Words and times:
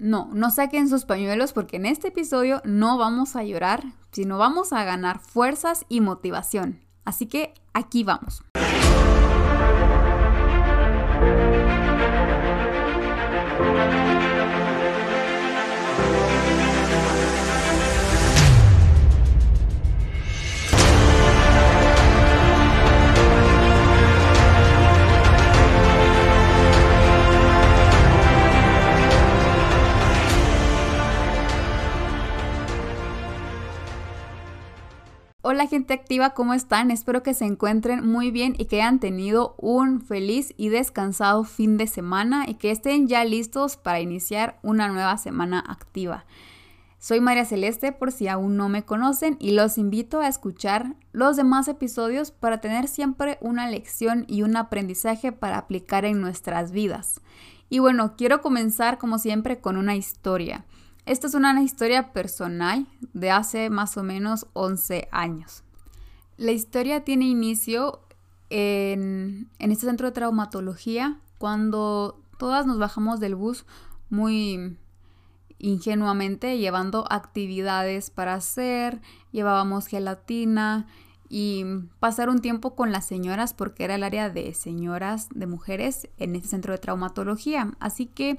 No, 0.00 0.30
no 0.32 0.50
saquen 0.50 0.88
sus 0.88 1.04
pañuelos 1.04 1.52
porque 1.52 1.76
en 1.76 1.84
este 1.84 2.08
episodio 2.08 2.62
no 2.64 2.96
vamos 2.96 3.36
a 3.36 3.44
llorar, 3.44 3.84
sino 4.12 4.38
vamos 4.38 4.72
a 4.72 4.82
ganar 4.84 5.18
fuerzas 5.20 5.84
y 5.90 6.00
motivación. 6.00 6.80
Así 7.04 7.26
que 7.26 7.52
aquí 7.74 8.02
vamos. 8.02 8.42
Hola 35.52 35.66
gente 35.66 35.94
activa, 35.94 36.30
¿cómo 36.30 36.54
están? 36.54 36.92
Espero 36.92 37.24
que 37.24 37.34
se 37.34 37.44
encuentren 37.44 38.06
muy 38.06 38.30
bien 38.30 38.54
y 38.56 38.66
que 38.66 38.80
hayan 38.80 39.00
tenido 39.00 39.56
un 39.58 40.00
feliz 40.00 40.54
y 40.56 40.68
descansado 40.68 41.42
fin 41.42 41.76
de 41.76 41.88
semana 41.88 42.44
y 42.46 42.54
que 42.54 42.70
estén 42.70 43.08
ya 43.08 43.24
listos 43.24 43.76
para 43.76 43.98
iniciar 43.98 44.60
una 44.62 44.86
nueva 44.86 45.16
semana 45.18 45.58
activa. 45.58 46.24
Soy 47.00 47.20
María 47.20 47.44
Celeste 47.44 47.90
por 47.90 48.12
si 48.12 48.28
aún 48.28 48.56
no 48.56 48.68
me 48.68 48.84
conocen 48.84 49.36
y 49.40 49.50
los 49.50 49.76
invito 49.76 50.20
a 50.20 50.28
escuchar 50.28 50.94
los 51.10 51.36
demás 51.36 51.66
episodios 51.66 52.30
para 52.30 52.60
tener 52.60 52.86
siempre 52.86 53.36
una 53.40 53.68
lección 53.68 54.26
y 54.28 54.42
un 54.42 54.56
aprendizaje 54.56 55.32
para 55.32 55.58
aplicar 55.58 56.04
en 56.04 56.20
nuestras 56.20 56.70
vidas. 56.70 57.22
Y 57.68 57.80
bueno, 57.80 58.14
quiero 58.16 58.40
comenzar 58.40 58.98
como 58.98 59.18
siempre 59.18 59.58
con 59.58 59.76
una 59.76 59.96
historia. 59.96 60.64
Esta 61.10 61.26
es 61.26 61.34
una 61.34 61.60
historia 61.60 62.12
personal 62.12 62.86
de 63.14 63.32
hace 63.32 63.68
más 63.68 63.96
o 63.96 64.04
menos 64.04 64.46
11 64.52 65.08
años. 65.10 65.64
La 66.36 66.52
historia 66.52 67.02
tiene 67.02 67.24
inicio 67.24 67.98
en, 68.48 69.50
este 69.58 69.86
centro 69.86 70.06
de 70.06 70.12
traumatología 70.12 71.18
cuando 71.38 72.22
todas 72.38 72.64
nos 72.64 72.78
bajamos 72.78 73.18
del 73.18 73.34
bus 73.34 73.66
muy 74.08 74.78
ingenuamente 75.58 76.58
llevando 76.58 77.04
actividades 77.10 78.10
para 78.10 78.34
hacer, 78.34 79.00
llevábamos 79.32 79.88
gelatina 79.88 80.86
y 81.28 81.64
pasar 81.98 82.28
un 82.28 82.38
tiempo 82.38 82.76
con 82.76 82.92
las 82.92 83.04
señoras 83.04 83.52
porque 83.52 83.82
era 83.82 83.96
el 83.96 84.04
área 84.04 84.30
de 84.30 84.54
señoras, 84.54 85.28
de 85.34 85.48
mujeres 85.48 86.08
en 86.18 86.36
este 86.36 86.50
centro 86.50 86.72
de 86.72 86.78
traumatología. 86.78 87.72
Así 87.80 88.06
que 88.06 88.38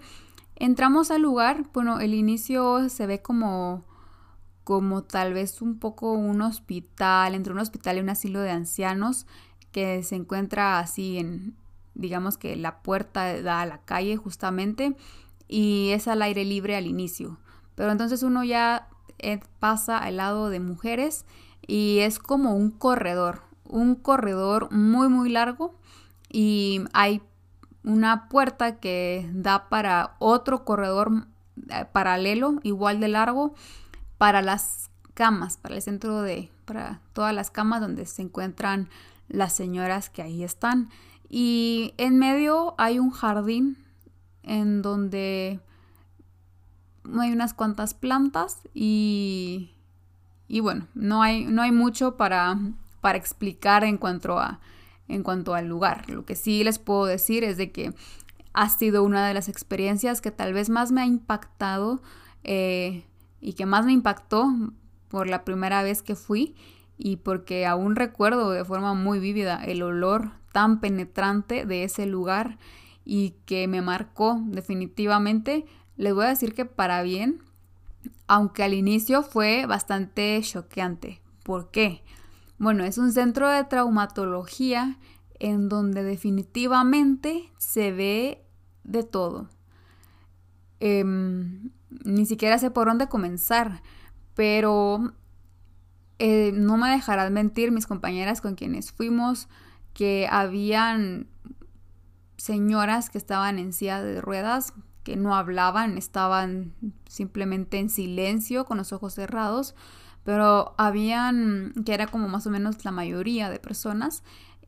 Entramos 0.63 1.09
al 1.09 1.23
lugar, 1.23 1.63
bueno, 1.73 1.99
el 2.01 2.13
inicio 2.13 2.87
se 2.87 3.07
ve 3.07 3.19
como 3.23 3.83
como 4.63 5.01
tal 5.01 5.33
vez 5.33 5.59
un 5.63 5.79
poco 5.79 6.13
un 6.13 6.39
hospital, 6.43 7.33
entre 7.33 7.51
un 7.51 7.57
hospital 7.57 7.97
y 7.97 8.01
un 8.01 8.09
asilo 8.09 8.41
de 8.41 8.51
ancianos 8.51 9.25
que 9.71 10.03
se 10.03 10.13
encuentra 10.13 10.77
así 10.77 11.17
en, 11.17 11.55
digamos 11.95 12.37
que 12.37 12.55
la 12.55 12.83
puerta 12.83 13.41
da 13.41 13.61
a 13.61 13.65
la 13.65 13.79
calle 13.79 14.17
justamente 14.17 14.95
y 15.47 15.89
es 15.93 16.07
al 16.07 16.21
aire 16.21 16.45
libre 16.45 16.75
al 16.75 16.85
inicio. 16.85 17.39
Pero 17.73 17.91
entonces 17.91 18.21
uno 18.21 18.43
ya 18.43 18.87
eh, 19.17 19.39
pasa 19.59 19.97
al 19.97 20.17
lado 20.17 20.51
de 20.51 20.59
mujeres 20.59 21.25
y 21.65 22.01
es 22.01 22.19
como 22.19 22.53
un 22.53 22.69
corredor, 22.69 23.41
un 23.65 23.95
corredor 23.95 24.71
muy 24.71 25.09
muy 25.09 25.31
largo 25.31 25.73
y 26.29 26.81
hay 26.93 27.23
una 27.83 28.29
puerta 28.29 28.79
que 28.79 29.29
da 29.33 29.69
para 29.69 30.15
otro 30.19 30.65
corredor 30.65 31.27
eh, 31.69 31.85
paralelo, 31.91 32.59
igual 32.63 32.99
de 32.99 33.07
largo, 33.07 33.53
para 34.17 34.41
las 34.41 34.89
camas, 35.13 35.57
para 35.57 35.75
el 35.75 35.81
centro 35.81 36.21
de, 36.21 36.51
para 36.65 37.01
todas 37.13 37.33
las 37.33 37.51
camas 37.51 37.81
donde 37.81 38.05
se 38.05 38.21
encuentran 38.21 38.89
las 39.27 39.53
señoras 39.53 40.09
que 40.09 40.21
ahí 40.21 40.43
están. 40.43 40.89
Y 41.29 41.93
en 41.97 42.19
medio 42.19 42.75
hay 42.77 42.99
un 42.99 43.11
jardín 43.11 43.77
en 44.43 44.81
donde 44.81 45.59
hay 47.19 47.31
unas 47.31 47.53
cuantas 47.53 47.93
plantas 47.93 48.59
y, 48.73 49.71
y 50.47 50.59
bueno, 50.59 50.87
no 50.93 51.21
hay, 51.21 51.45
no 51.45 51.61
hay 51.61 51.71
mucho 51.71 52.17
para, 52.17 52.57
para 52.99 53.17
explicar 53.17 53.83
en 53.83 53.97
cuanto 53.97 54.39
a 54.39 54.59
en 55.11 55.23
cuanto 55.23 55.53
al 55.53 55.67
lugar. 55.67 56.09
Lo 56.09 56.25
que 56.25 56.35
sí 56.35 56.63
les 56.63 56.79
puedo 56.79 57.05
decir 57.05 57.43
es 57.43 57.57
de 57.57 57.71
que 57.71 57.93
ha 58.53 58.69
sido 58.69 59.03
una 59.03 59.27
de 59.27 59.33
las 59.33 59.49
experiencias 59.49 60.21
que 60.21 60.31
tal 60.31 60.53
vez 60.53 60.69
más 60.69 60.91
me 60.91 61.01
ha 61.01 61.05
impactado 61.05 62.01
eh, 62.43 63.03
y 63.39 63.53
que 63.53 63.65
más 63.65 63.85
me 63.85 63.93
impactó 63.93 64.51
por 65.07 65.27
la 65.27 65.43
primera 65.43 65.83
vez 65.83 66.01
que 66.01 66.15
fui 66.15 66.55
y 66.97 67.17
porque 67.17 67.65
aún 67.65 67.95
recuerdo 67.95 68.51
de 68.51 68.65
forma 68.65 68.93
muy 68.93 69.19
vívida 69.19 69.63
el 69.63 69.81
olor 69.81 70.31
tan 70.51 70.79
penetrante 70.79 71.65
de 71.65 71.83
ese 71.83 72.05
lugar 72.05 72.57
y 73.05 73.35
que 73.45 73.67
me 73.67 73.81
marcó 73.81 74.39
definitivamente. 74.45 75.65
Les 75.97 76.13
voy 76.13 76.25
a 76.25 76.29
decir 76.29 76.53
que 76.53 76.65
para 76.65 77.01
bien, 77.01 77.41
aunque 78.27 78.63
al 78.63 78.73
inicio 78.73 79.23
fue 79.23 79.65
bastante 79.65 80.39
choqueante. 80.41 81.21
¿Por 81.43 81.71
qué? 81.71 82.03
Bueno, 82.61 82.83
es 82.83 82.99
un 82.99 83.11
centro 83.11 83.49
de 83.49 83.63
traumatología 83.63 84.99
en 85.39 85.67
donde 85.67 86.03
definitivamente 86.03 87.51
se 87.57 87.91
ve 87.91 88.45
de 88.83 89.01
todo. 89.01 89.49
Em, 90.79 91.71
ni 91.89 92.27
siquiera 92.27 92.59
sé 92.59 92.69
por 92.69 92.87
dónde 92.87 93.09
comenzar, 93.09 93.81
pero 94.35 95.11
eh, 96.19 96.51
no 96.53 96.77
me 96.77 96.91
dejarán 96.91 97.33
mentir 97.33 97.71
mis 97.71 97.87
compañeras 97.87 98.41
con 98.41 98.53
quienes 98.53 98.91
fuimos 98.91 99.49
que 99.95 100.27
habían 100.29 101.25
señoras 102.37 103.09
que 103.09 103.17
estaban 103.17 103.57
en 103.57 103.73
silla 103.73 104.03
de 104.03 104.21
ruedas, 104.21 104.75
que 105.03 105.15
no 105.15 105.35
hablaban, 105.35 105.97
estaban 105.97 106.75
simplemente 107.09 107.79
en 107.79 107.89
silencio 107.89 108.65
con 108.65 108.77
los 108.77 108.93
ojos 108.93 109.15
cerrados 109.15 109.73
pero 110.23 110.73
habían, 110.77 111.73
que 111.85 111.93
era 111.93 112.07
como 112.07 112.27
más 112.27 112.45
o 112.47 112.49
menos 112.49 112.83
la 112.85 112.91
mayoría 112.91 113.49
de 113.49 113.59
personas, 113.59 114.23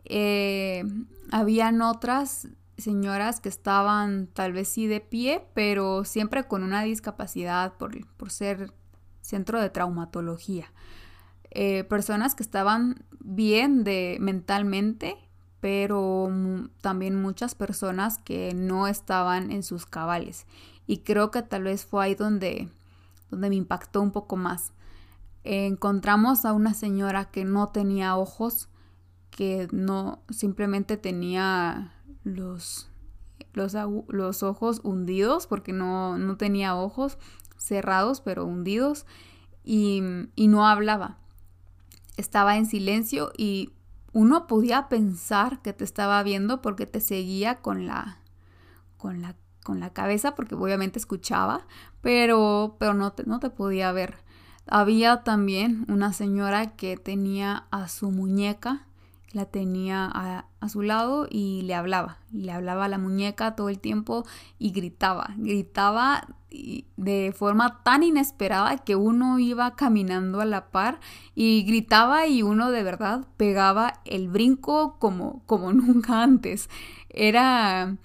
eh, 0.06 0.84
habían 1.32 1.82
otras 1.82 2.48
señoras 2.78 3.40
que 3.40 3.50
estaban 3.50 4.28
tal 4.28 4.54
vez 4.54 4.68
sí 4.68 4.88
de 4.88 5.00
pie, 5.00 5.46
pero 5.54 6.06
siempre 6.06 6.46
con 6.46 6.64
una 6.64 6.84
discapacidad 6.84 7.74
por, 7.74 7.94
ser 8.32 8.74
centro 9.22 9.62
de 9.62 9.70
traumatología. 9.70 10.72
Eh, 11.52 11.84
personas 11.84 12.34
que 12.34 12.44
estaban 12.44 13.06
bien 13.20 13.84
de 13.84 14.18
mentalmente, 14.20 15.18
pero 15.60 16.30
también 16.82 17.22
muchas 17.22 17.56
personas 17.56 18.18
que 18.18 18.54
no 18.56 18.88
estaban 18.88 19.52
en 19.52 19.64
sus 19.64 19.86
cabales. 19.86 20.46
Y 20.88 21.00
creo 21.00 21.32
que 21.32 21.44
tal 21.44 21.64
vez 21.64 21.86
fue 21.86 22.04
ahí 22.04 22.16
donde, 22.16 22.70
donde 23.30 23.50
me 23.50 23.56
impactó 23.56 24.02
un 24.02 24.12
poco 24.12 24.36
más 24.36 24.74
encontramos 25.44 26.46
a 26.46 26.54
una 26.54 26.74
señora 26.74 27.26
que 27.26 27.46
no 27.46 27.70
tenía 27.70 28.16
ojos, 28.16 28.70
que 29.30 29.68
no 29.72 30.24
simplemente 30.30 30.98
tenía 30.98 31.94
los, 32.24 32.90
los, 33.54 34.44
ojos 34.44 34.82
hundidos, 34.84 35.48
porque 35.48 35.74
no, 35.74 36.18
no, 36.18 36.38
tenía 36.38 36.76
ojos 36.76 37.18
cerrados, 37.58 38.22
pero 38.22 38.46
hundidos, 38.46 39.06
y, 39.64 40.02
y 40.36 40.48
no 40.48 40.68
hablaba. 40.68 41.18
Estaba 42.18 42.58
en 42.58 42.66
silencio 42.66 43.32
y 43.38 43.72
uno 44.14 44.46
podía 44.46 44.88
pensar 44.88 45.62
que 45.62 45.74
te 45.74 45.84
estaba 45.84 46.22
viendo 46.24 46.62
porque 46.62 46.86
te 46.86 47.02
seguía 47.02 47.62
con 47.62 47.88
la, 47.88 48.20
con 48.98 49.22
la, 49.22 49.36
con 49.64 49.80
la 49.80 49.92
cabeza, 49.92 50.36
porque 50.36 50.56
obviamente 50.56 51.00
escuchaba, 51.00 51.66
pero, 52.02 52.76
pero 52.80 52.94
no, 52.94 53.14
te, 53.14 53.24
no 53.24 53.40
te 53.40 53.50
podía 53.50 53.92
ver. 53.92 54.23
Había 54.68 55.24
también 55.24 55.86
una 55.90 56.14
señora 56.14 56.76
que 56.76 56.98
tenía 56.98 57.66
a 57.72 57.88
su 57.88 58.12
muñeca, 58.12 58.88
la 59.34 59.46
tenía 59.46 60.10
a, 60.14 60.70
su 60.70 60.82
lado 60.84 61.28
y 61.30 61.64
le 61.64 61.76
hablaba. 61.76 62.20
le 62.32 62.52
hablaba 62.52 62.86
a 62.86 62.88
la 62.88 62.98
muñeca 62.98 63.56
todo 63.56 63.70
el 63.70 63.80
tiempo 63.80 64.26
y 64.60 64.72
gritaba. 64.72 65.34
Gritaba 65.38 66.28
de 66.98 67.34
forma 67.36 67.82
tan 67.84 68.04
inesperada 68.04 68.78
que 68.78 68.96
uno 68.96 69.40
iba 69.40 69.76
caminando 69.76 70.40
a 70.40 70.46
la 70.46 70.70
par 70.70 71.00
y 71.34 71.64
gritaba 71.64 72.28
y 72.28 72.44
uno 72.44 72.70
de 72.70 72.84
verdad 72.84 73.26
pegaba 73.38 73.94
el 74.06 74.30
brinco 74.30 75.00
como, 75.00 75.44
como 75.48 75.74
nunca 75.74 76.22
antes. 76.22 76.70
Era, 77.10 77.98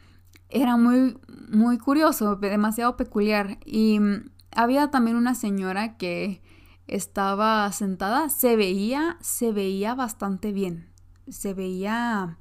era 0.48 0.76
muy, 0.76 1.18
muy 1.50 1.78
curioso, 1.78 2.36
demasiado 2.36 2.96
peculiar. 2.96 3.58
Y 3.64 4.00
había 4.50 4.90
también 4.90 5.16
una 5.16 5.34
señora 5.34 5.96
que 5.98 6.40
estaba 6.88 7.70
sentada, 7.72 8.28
se 8.28 8.56
veía, 8.56 9.16
se 9.20 9.52
veía 9.52 9.94
bastante 9.94 10.52
bien. 10.52 10.88
Se 11.28 11.54
veía 11.54 12.38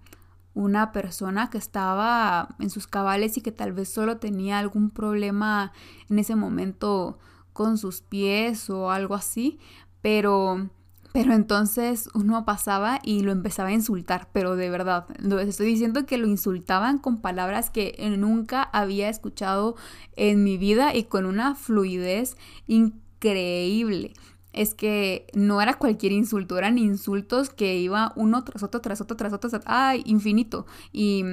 una 0.54 0.92
persona 0.92 1.50
que 1.50 1.60
estaba 1.60 2.56
en 2.60 2.70
sus 2.70 2.88
cabales 2.88 3.38
y 3.38 3.42
que 3.42 3.52
tal 3.52 3.74
vez 3.74 3.90
solo 3.90 4.18
tenía 4.18 4.58
algún 4.58 4.90
problema 4.90 5.72
en 6.10 6.20
ese 6.20 6.36
momento 6.36 7.20
con 7.54 7.78
sus 7.78 8.02
pies 8.02 8.70
o 8.70 8.90
algo 8.90 9.14
así, 9.14 9.60
pero 10.02 10.70
pero 11.18 11.34
entonces 11.34 12.10
uno 12.14 12.46
pasaba 12.46 13.00
y 13.02 13.22
lo 13.22 13.32
empezaba 13.32 13.70
a 13.70 13.74
insultar, 13.74 14.30
pero 14.34 14.56
de 14.56 14.70
verdad, 14.70 15.08
les 15.18 15.48
estoy 15.48 15.66
diciendo 15.66 16.06
que 16.06 16.20
lo 16.20 16.28
insultaban 16.28 17.00
con 17.00 17.22
palabras 17.22 17.72
que 17.72 17.98
nunca 18.20 18.62
había 18.62 19.10
escuchado 19.10 19.76
en 20.16 20.44
mi 20.44 20.60
vida 20.60 20.94
y 20.94 21.06
con 21.06 21.26
una 21.26 21.56
fluidez 21.56 22.38
increíble. 22.68 24.14
Es 24.54 24.74
que 24.74 25.28
no 25.34 25.62
era 25.62 25.78
cualquier 25.78 26.12
insulto, 26.12 26.58
eran 26.58 26.78
insultos 26.78 27.50
que 27.50 27.78
iba 27.78 28.14
uno 28.16 28.44
tras 28.44 28.64
otro, 28.64 28.82
tras 28.82 29.02
otro, 29.02 29.18
tras 29.18 29.34
otro, 29.34 29.60
ay, 29.66 30.04
infinito. 30.06 30.66
Y 30.92 31.24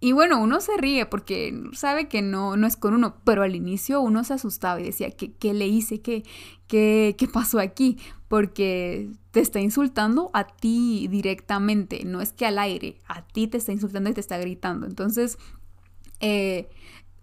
y 0.00 0.12
bueno, 0.12 0.40
uno 0.40 0.60
se 0.60 0.76
ríe 0.76 1.06
porque 1.06 1.60
sabe 1.72 2.06
que 2.08 2.22
no, 2.22 2.56
no 2.56 2.68
es 2.68 2.76
con 2.76 2.94
uno, 2.94 3.16
pero 3.24 3.42
al 3.42 3.56
inicio 3.56 4.00
uno 4.00 4.22
se 4.22 4.34
asustaba 4.34 4.80
y 4.80 4.84
decía, 4.84 5.10
¿qué, 5.10 5.32
qué 5.32 5.54
le 5.54 5.66
hice? 5.66 6.00
¿Qué, 6.00 6.22
qué, 6.68 7.16
¿Qué 7.18 7.26
pasó 7.26 7.58
aquí? 7.58 7.98
Porque 8.28 9.10
te 9.32 9.40
está 9.40 9.58
insultando 9.58 10.30
a 10.34 10.46
ti 10.46 11.08
directamente, 11.08 12.04
no 12.04 12.20
es 12.20 12.32
que 12.32 12.46
al 12.46 12.58
aire, 12.60 13.00
a 13.08 13.26
ti 13.26 13.48
te 13.48 13.58
está 13.58 13.72
insultando 13.72 14.10
y 14.10 14.14
te 14.14 14.20
está 14.20 14.38
gritando. 14.38 14.86
Entonces, 14.86 15.36
eh, 16.20 16.68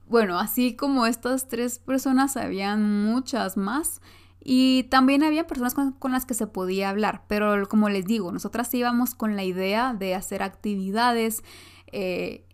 bueno, 0.08 0.38
así 0.38 0.76
como 0.76 1.06
estas 1.06 1.48
tres 1.48 1.80
personas, 1.80 2.36
habían 2.36 3.06
muchas 3.06 3.56
más. 3.56 4.02
Y 4.48 4.84
también 4.84 5.24
había 5.24 5.48
personas 5.48 5.74
con, 5.74 6.12
las 6.12 6.28
que 6.28 6.36
se 6.36 6.46
podía 6.46 6.92
hablar, 6.92 7.24
pero 7.28 7.68
como 7.68 7.90
les 7.90 8.06
digo, 8.06 8.32
nosotras 8.32 8.72
íbamos 8.76 9.16
con 9.16 9.36
la 9.36 9.44
idea 9.44 9.96
de 9.96 10.14
hacer 10.14 10.44
actividades, 10.44 11.44
eh, 11.92 12.46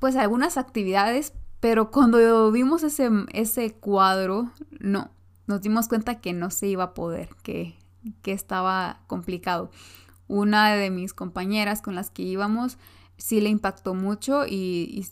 pues 0.00 0.16
algunas 0.16 0.56
actividades, 0.56 1.34
pero 1.60 1.92
cuando 1.92 2.50
vimos 2.50 2.82
ese, 2.82 3.08
ese 3.32 3.72
cuadro, 3.74 4.50
no, 4.80 5.12
nos 5.46 5.60
dimos 5.60 5.86
cuenta 5.86 6.20
que 6.20 6.32
no 6.32 6.50
se 6.50 6.66
iba 6.66 6.82
a 6.82 6.94
poder, 6.94 7.28
que, 7.44 7.76
que 8.22 8.32
estaba 8.32 9.02
complicado. 9.06 9.70
Una 10.26 10.74
de 10.74 10.90
mis 10.90 11.14
compañeras 11.14 11.80
con 11.80 11.94
las 11.94 12.10
que 12.10 12.24
íbamos 12.24 12.76
sí 13.18 13.40
le 13.40 13.50
impactó 13.50 13.94
mucho 13.94 14.46
y, 14.46 14.50
y, 14.90 15.06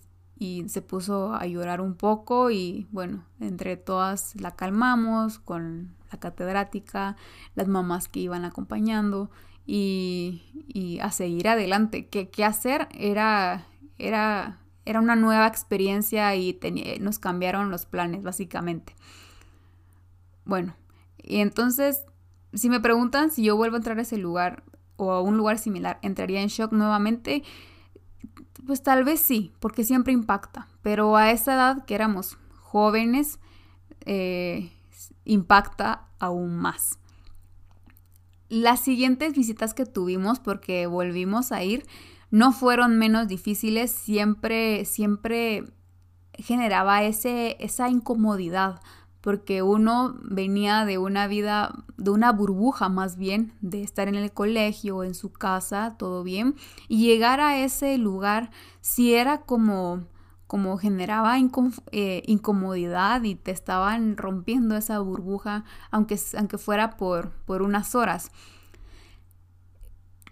se 0.69 0.83
puso 0.83 1.35
a 1.35 1.47
llorar 1.47 1.81
un 1.81 1.95
poco 1.95 2.51
y 2.51 2.87
bueno, 2.91 3.25
entre 3.41 3.77
todas 3.77 4.35
la 4.37 4.57
calmamos 4.57 5.39
con 5.39 5.95
la 6.13 6.19
catedrática, 6.19 7.17
las 7.55 7.69
mamás 7.69 8.09
que 8.09 8.21
iban 8.21 8.45
acompañando 8.45 9.31
y, 9.67 10.43
y 10.69 10.99
a 11.01 11.11
seguir 11.11 11.49
adelante. 11.49 12.09
¿Qué, 12.09 12.29
qué 12.29 12.45
hacer? 12.45 12.89
Era, 12.93 13.67
era 13.99 14.59
era 14.85 15.01
una 15.01 15.17
nueva 15.17 15.47
experiencia 15.47 16.35
y 16.37 16.59
nos 17.01 17.19
cambiaron 17.19 17.71
los 17.71 17.87
planes, 17.87 18.23
básicamente. 18.23 18.95
Bueno, 20.45 20.77
y 21.17 21.39
entonces, 21.39 22.05
si 22.53 22.69
me 22.69 22.81
preguntan 22.81 23.31
si 23.31 23.43
yo 23.45 23.57
vuelvo 23.57 23.77
a 23.77 23.79
entrar 23.79 23.99
a 23.99 24.03
ese 24.03 24.19
lugar 24.19 24.63
o 24.97 25.13
a 25.13 25.23
un 25.23 25.37
lugar 25.37 25.59
similar, 25.59 25.99
¿entraría 26.03 26.43
en 26.43 26.49
shock 26.49 26.73
nuevamente? 26.73 27.43
Pues 28.67 28.83
tal 28.83 29.05
vez 29.05 29.21
sí, 29.21 29.53
porque 29.61 29.85
siempre 29.85 30.13
impacta. 30.13 30.69
Pero 30.83 31.17
a 31.17 31.31
esa 31.31 31.55
edad 31.55 31.85
que 31.85 31.95
éramos 31.95 32.39
jóvenes, 32.61 33.39
eh, 34.07 34.71
impacta 35.25 36.07
aún 36.19 36.57
más. 36.57 36.99
Las 38.49 38.81
siguientes 38.81 39.35
visitas 39.35 39.75
que 39.75 39.87
tuvimos, 39.87 40.39
porque 40.39 40.87
volvimos 40.87 41.53
a 41.53 41.63
ir, 41.63 41.87
no 42.31 42.53
fueron 42.53 42.99
menos 42.99 43.29
difíciles, 43.29 43.91
siempre, 43.91 44.85
siempre 44.85 45.65
generaba 46.35 47.03
ese, 47.03 47.57
esa 47.61 47.89
incomodidad, 47.89 48.81
porque 49.25 49.63
uno 49.63 50.19
venía 50.23 50.85
de 50.85 50.99
una 50.99 51.27
vida, 51.27 51.83
de 51.97 52.11
una 52.11 52.31
burbuja 52.31 52.91
más 52.91 53.17
bien, 53.17 53.55
de 53.63 53.83
estar 53.83 54.07
en 54.07 54.17
el 54.17 54.31
colegio, 54.33 55.03
en 55.03 55.15
su 55.15 55.33
casa, 55.33 55.95
todo 55.99 56.23
bien, 56.23 56.57
y 56.89 57.07
llegar 57.07 57.41
a 57.41 57.57
ese 57.57 57.97
lugar 57.97 58.51
si 58.83 59.15
era 59.15 59.39
como 59.41 60.05
como 60.47 60.77
generaba 60.77 61.39
eh, 61.91 62.23
incomodidad 62.27 63.23
y 63.23 63.35
te 63.35 63.51
estaban 63.51 64.19
rompiendo 64.19 64.77
esa 64.77 64.99
burbuja, 64.99 65.65
aunque, 65.91 66.21
aunque 66.37 66.59
fuera 66.59 66.99
por, 66.99 67.31
por 67.47 67.63
unas 67.63 67.95
horas. 67.95 68.31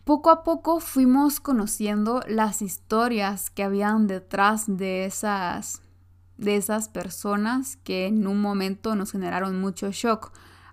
Poco 0.04 0.28
a 0.28 0.44
poco 0.44 0.80
fuimos 0.80 1.40
conociendo 1.40 2.20
las 2.28 2.60
historias 2.60 3.48
que 3.48 3.62
habían 3.62 4.06
detrás 4.06 4.64
de 4.66 5.06
esas, 5.06 5.80
de 6.42 6.56
esas 6.56 6.88
personas 6.88 7.76
que 7.76 8.06
en 8.06 8.26
un 8.26 8.40
momento 8.40 8.94
nos 8.94 9.12
generaron 9.12 9.60
mucho 9.60 9.90
shock. 9.92 10.32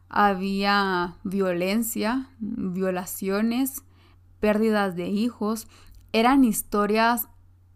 Había 0.10 1.16
violencia, 1.24 2.30
violaciones, 2.40 3.84
pérdidas 4.40 4.96
de 4.96 5.08
hijos. 5.08 5.68
Eran 6.14 6.44
historias 6.44 7.28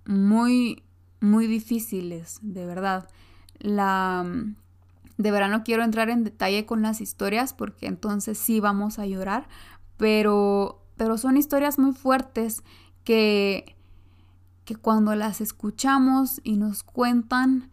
muy, 0.06 0.84
muy 1.22 1.48
difíciles, 1.48 2.40
de 2.42 2.66
verdad. 2.66 3.08
La, 3.60 4.26
de 5.18 5.32
verdad 5.32 5.50
no 5.50 5.64
quiero 5.64 5.84
entrar 5.84 6.10
en 6.10 6.24
detalle 6.24 6.66
con 6.66 6.82
las 6.82 7.02
historias 7.02 7.54
porque 7.54 7.86
entonces 7.86 8.38
sí 8.38 8.60
vamos 8.60 9.00
a 9.00 9.06
llorar, 9.06 9.48
pero 9.98 10.84
pero 10.98 11.18
son 11.18 11.38
historias 11.38 11.80
muy 11.80 11.94
fuertes 11.94 12.64
que, 13.04 13.76
que 14.66 14.76
cuando 14.76 15.16
las 15.16 15.42
escuchamos 15.42 16.40
y 16.44 16.58
nos 16.58 16.84
cuentan, 16.84 17.72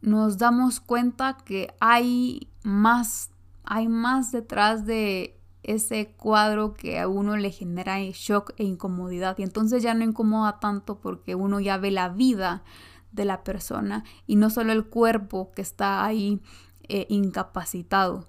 nos 0.00 0.38
damos 0.38 0.80
cuenta 0.80 1.36
que 1.44 1.74
hay 1.80 2.48
más, 2.62 3.30
hay 3.64 3.88
más 3.88 4.32
detrás 4.32 4.86
de 4.86 5.38
ese 5.62 6.14
cuadro 6.16 6.74
que 6.74 6.98
a 6.98 7.08
uno 7.08 7.36
le 7.36 7.50
genera 7.50 7.98
shock 8.00 8.52
e 8.56 8.64
incomodidad. 8.64 9.36
Y 9.38 9.42
entonces 9.42 9.82
ya 9.82 9.94
no 9.94 10.04
incomoda 10.04 10.60
tanto 10.60 11.00
porque 11.00 11.34
uno 11.34 11.60
ya 11.60 11.76
ve 11.76 11.90
la 11.90 12.08
vida 12.08 12.62
de 13.12 13.24
la 13.24 13.42
persona 13.42 14.04
y 14.26 14.36
no 14.36 14.50
solo 14.50 14.72
el 14.72 14.86
cuerpo 14.86 15.50
que 15.52 15.62
está 15.62 16.04
ahí 16.04 16.40
eh, 16.88 17.06
incapacitado 17.08 18.28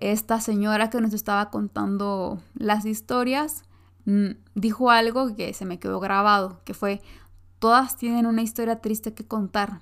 esta 0.00 0.40
señora 0.40 0.90
que 0.90 1.00
nos 1.00 1.12
estaba 1.12 1.50
contando 1.50 2.40
las 2.54 2.86
historias 2.86 3.62
mm, 4.06 4.30
dijo 4.54 4.90
algo 4.90 5.36
que 5.36 5.52
se 5.52 5.66
me 5.66 5.78
quedó 5.78 6.00
grabado, 6.00 6.60
que 6.64 6.74
fue, 6.74 7.02
todas 7.58 7.96
tienen 7.96 8.26
una 8.26 8.42
historia 8.42 8.80
triste 8.80 9.12
que 9.12 9.26
contar. 9.26 9.80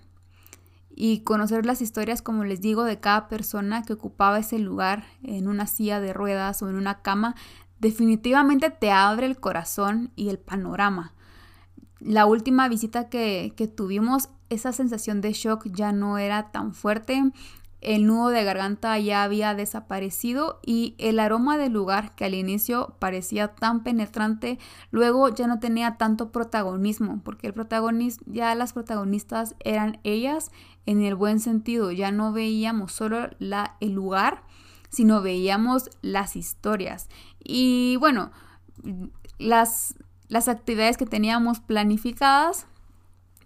Y 1.01 1.21
conocer 1.21 1.65
las 1.65 1.81
historias, 1.81 2.23
como 2.23 2.43
les 2.43 2.61
digo, 2.61 2.83
de 2.83 2.99
cada 2.99 3.29
persona 3.29 3.85
que 3.85 3.93
ocupaba 3.93 4.41
ese 4.41 4.59
lugar 4.59 5.05
en 5.23 5.47
una 5.47 5.69
silla 5.69 6.01
de 6.01 6.13
ruedas 6.13 6.61
o 6.61 6.69
en 6.69 6.75
una 6.75 7.03
cama, 7.03 7.37
definitivamente 7.79 8.71
te 8.71 8.91
abre 8.91 9.27
el 9.27 9.39
corazón 9.39 10.11
y 10.17 10.29
el 10.29 10.41
panorama. 10.41 11.15
La 12.01 12.27
última 12.27 12.69
visita 12.69 13.09
que, 13.09 13.53
que 13.57 13.69
tuvimos, 13.69 14.31
esa 14.49 14.73
sensación 14.73 15.21
de 15.21 15.35
shock 15.35 15.69
ya 15.71 15.93
no 15.93 16.19
era 16.19 16.51
tan 16.51 16.75
fuerte 16.75 17.31
el 17.81 18.07
nudo 18.07 18.29
de 18.29 18.45
garganta 18.45 18.99
ya 18.99 19.23
había 19.23 19.55
desaparecido 19.55 20.61
y 20.65 20.95
el 20.99 21.21
aroma 21.21 21.57
del 21.59 21.73
lugar 21.73 22.15
que 22.15 22.25
al 22.25 22.35
inicio 22.35 22.97
parecía 22.99 23.55
tan 23.55 23.83
penetrante, 23.83 24.59
luego 24.91 25.29
ya 25.29 25.47
no 25.47 25.61
tenía 25.61 25.97
tanto 25.97 26.33
protagonismo, 26.33 27.21
porque 27.25 27.47
el 27.47 27.55
protagonista, 27.55 28.25
ya 28.27 28.55
las 28.55 28.73
protagonistas 28.73 29.55
eran 29.61 30.01
ellas 30.03 30.51
en 30.87 31.03
el 31.03 31.15
buen 31.15 31.39
sentido, 31.39 31.93
ya 31.93 32.11
no 32.11 32.33
veíamos 32.33 32.93
solo 32.93 33.31
la, 33.39 33.77
el 33.81 33.93
lugar, 33.93 34.43
sino 34.89 35.23
veíamos 35.23 35.91
las 36.03 36.35
historias. 36.35 37.09
Y 37.45 37.97
bueno, 38.01 38.33
las, 39.39 39.95
las 40.29 40.49
actividades 40.49 40.97
que 40.97 41.07
teníamos 41.07 41.61
planificadas 41.61 42.67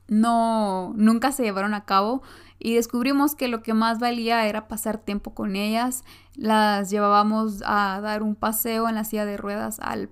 no 0.08 0.92
nunca 0.96 1.32
se 1.32 1.42
llevaron 1.42 1.74
a 1.74 1.84
cabo 1.84 2.22
y 2.64 2.76
descubrimos 2.76 3.34
que 3.34 3.48
lo 3.48 3.60
que 3.62 3.74
más 3.74 3.98
valía 3.98 4.46
era 4.46 4.68
pasar 4.68 4.98
tiempo 4.98 5.34
con 5.34 5.56
ellas. 5.56 6.04
Las 6.36 6.90
llevábamos 6.90 7.60
a 7.66 8.00
dar 8.00 8.22
un 8.22 8.36
paseo 8.36 8.88
en 8.88 8.94
la 8.94 9.02
silla 9.02 9.24
de 9.24 9.36
ruedas 9.36 9.80
al, 9.80 10.10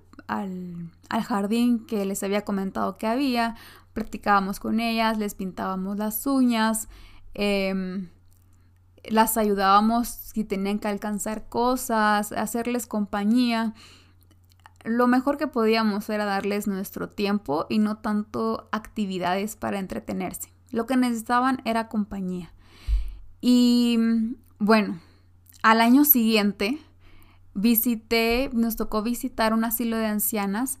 jardín 1.23 1.85
que 1.85 2.05
les 2.05 2.23
había 2.23 2.43
comentado 2.43 2.97
que 2.97 3.07
había, 3.07 3.55
practicábamos 3.93 4.59
con 4.59 4.81
ellas, 4.81 5.17
les 5.17 5.33
pintábamos 5.33 5.97
las 5.97 6.27
uñas, 6.27 6.89
em, 7.33 8.09
las 9.05 9.37
ayudábamos 9.37 10.09
si 10.09 10.43
tenían 10.43 10.79
que 10.79 10.89
alcanzar 10.89 11.47
cosas, 11.47 12.33
hacerles 12.33 12.85
compañía. 12.85 13.73
Lo 14.83 15.07
mejor 15.07 15.37
que 15.37 15.47
podíamos 15.47 16.09
era 16.09 16.25
darles 16.25 16.67
nuestro 16.67 17.07
tiempo 17.07 17.65
y 17.69 17.79
no 17.79 17.97
tanto 17.99 18.67
actividades 18.73 19.55
para 19.55 19.79
entretenerse. 19.79 20.50
Lo 20.71 20.85
que 20.85 20.97
necesitaban 20.97 21.61
era 21.65 21.87
compañía. 21.87 22.53
Y 23.41 23.97
bueno, 24.59 24.99
al 25.63 25.81
año 25.81 26.05
siguiente 26.05 26.79
visité, 27.53 28.49
nos 28.53 28.75
tocó 28.75 29.01
visitar 29.01 29.53
un 29.53 29.65
asilo 29.65 29.97
de 29.97 30.05
ancianas 30.05 30.79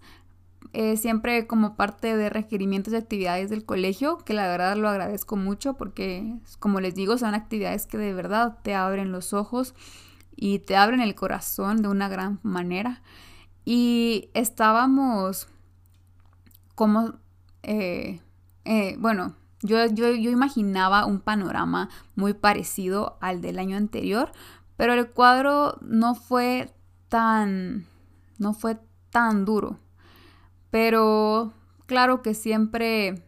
eh, 0.73 0.95
siempre 0.95 1.47
como 1.47 1.75
parte 1.75 2.15
de 2.15 2.29
requerimientos 2.29 2.91
de 2.91 2.99
actividades 2.99 3.49
del 3.49 3.65
colegio, 3.65 4.19
que 4.19 4.33
la 4.33 4.47
verdad 4.47 4.77
lo 4.77 4.87
agradezco 4.87 5.35
mucho 5.35 5.73
porque, 5.73 6.35
como 6.59 6.79
les 6.79 6.95
digo, 6.95 7.17
son 7.17 7.33
actividades 7.33 7.87
que 7.87 7.97
de 7.97 8.13
verdad 8.13 8.57
te 8.63 8.73
abren 8.73 9.11
los 9.11 9.33
ojos 9.33 9.75
y 10.35 10.59
te 10.59 10.77
abren 10.77 11.01
el 11.01 11.13
corazón 11.13 11.81
de 11.81 11.89
una 11.89 12.07
gran 12.07 12.39
manera. 12.43 13.01
Y 13.65 14.29
estábamos 14.33 15.49
como, 16.75 17.15
eh, 17.63 18.21
eh, 18.63 18.95
bueno, 18.97 19.35
yo, 19.63 19.85
yo, 19.87 20.09
yo 20.11 20.31
imaginaba 20.31 21.05
un 21.05 21.19
panorama 21.19 21.89
muy 22.15 22.33
parecido 22.33 23.17
al 23.21 23.41
del 23.41 23.59
año 23.59 23.77
anterior, 23.77 24.31
pero 24.75 24.93
el 24.93 25.09
cuadro 25.09 25.77
no 25.81 26.15
fue 26.15 26.73
tan, 27.09 27.85
no 28.39 28.53
fue 28.53 28.79
tan 29.11 29.45
duro. 29.45 29.79
Pero 30.71 31.53
claro 31.85 32.21
que 32.21 32.33
siempre 32.33 33.23